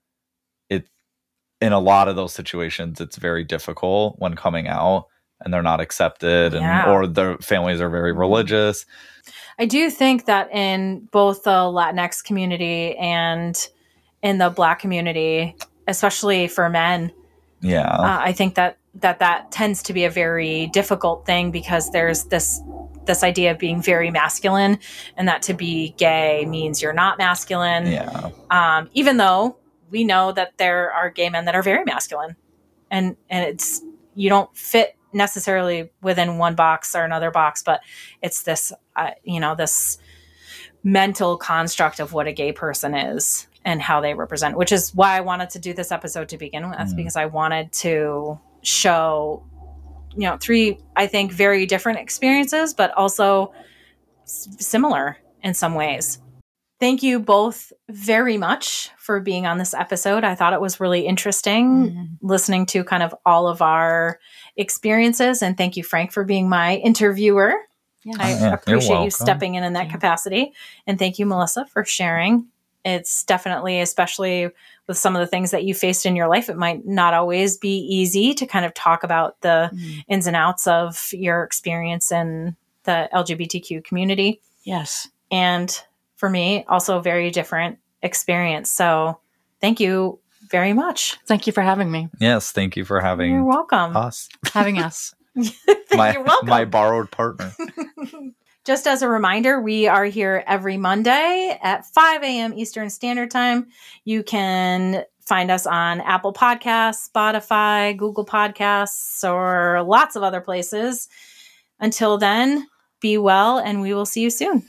[1.61, 5.07] in a lot of those situations it's very difficult when coming out
[5.43, 6.91] and they're not accepted and Yeah.
[6.93, 8.85] or their families are very religious.
[9.59, 13.57] I do think that in both the Latinx community and
[14.23, 15.57] in the Black community,
[15.87, 17.13] especially for men,
[17.61, 17.87] Yeah.
[17.89, 22.25] uh, I think that that that tends to be a very difficult thing because there's
[22.25, 22.61] this
[23.07, 24.79] this idea of being very masculine,
[25.17, 27.87] and that to be gay means you're not masculine.
[27.87, 28.31] yeah.
[28.51, 29.57] Um, even though
[29.91, 32.37] we know that there are gay men that are very masculine,
[32.91, 33.83] and and it's
[34.15, 37.81] you don't fit necessarily within one box or another box, but
[38.23, 39.99] it's this uh, you know this
[40.83, 45.17] mental construct of what a gay person is and how they represent, which is why
[45.17, 46.97] I wanted to do this episode to begin with, Mm.
[46.97, 49.43] because I wanted to show
[50.17, 53.53] you know three I think very different experiences, but also
[54.23, 56.19] s- similar in some ways.
[56.81, 60.25] Thank you both very much for being on this episode.
[60.25, 62.09] I thought it was really interesting Mhm.
[62.23, 64.19] listening to kind of all of our
[64.57, 65.43] experiences.
[65.43, 67.53] And thank you, Frank, for being my interviewer.
[68.03, 68.15] Yeah.
[68.19, 69.93] I Yeah, appreciate you stepping in in that Yeah.
[69.93, 70.53] capacity.
[70.87, 72.47] And thank you, Melissa, for sharing.
[72.83, 74.49] It's definitely, especially
[74.87, 77.59] with some of the things that you faced in your life, it might not always
[77.59, 80.05] be easy to kind of talk about the Mm.
[80.09, 85.09] ins and outs of your experience in the LGBTQ community Yes.
[85.31, 85.83] and
[86.21, 88.71] for me also a very different experience.
[88.71, 89.19] So
[89.63, 91.17] thank you very much.
[91.27, 93.97] Thank you for having me, Yes, thank you for having you're welcome.
[93.97, 94.29] us.
[94.53, 95.15] having us.
[95.95, 96.49] my you're welcome.
[96.49, 97.55] my borrowed partner.
[98.67, 103.69] just as a reminder we are here every monday at 5 a.m eastern standard time.
[104.05, 111.09] You can find us on apple podcasts spotify google podcasts or lots of other places.
[111.79, 112.67] Until then
[113.01, 114.65] be well and we will see you soon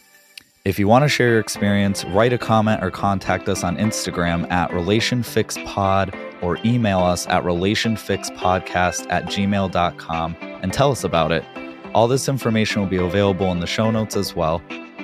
[0.63, 4.49] If you want to share your experience, write a comment or contact us on Instagram
[4.51, 11.43] at RelationFixPod or email us at RelationFixPodcast at gmail.com and tell us about it.
[11.95, 14.61] All this information will be available in the show notes as well.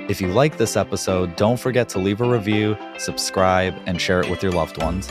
[0.08, 4.30] If you like this episode, don't forget to leave a review, subscribe, and share it
[4.30, 5.10] with your loved ones.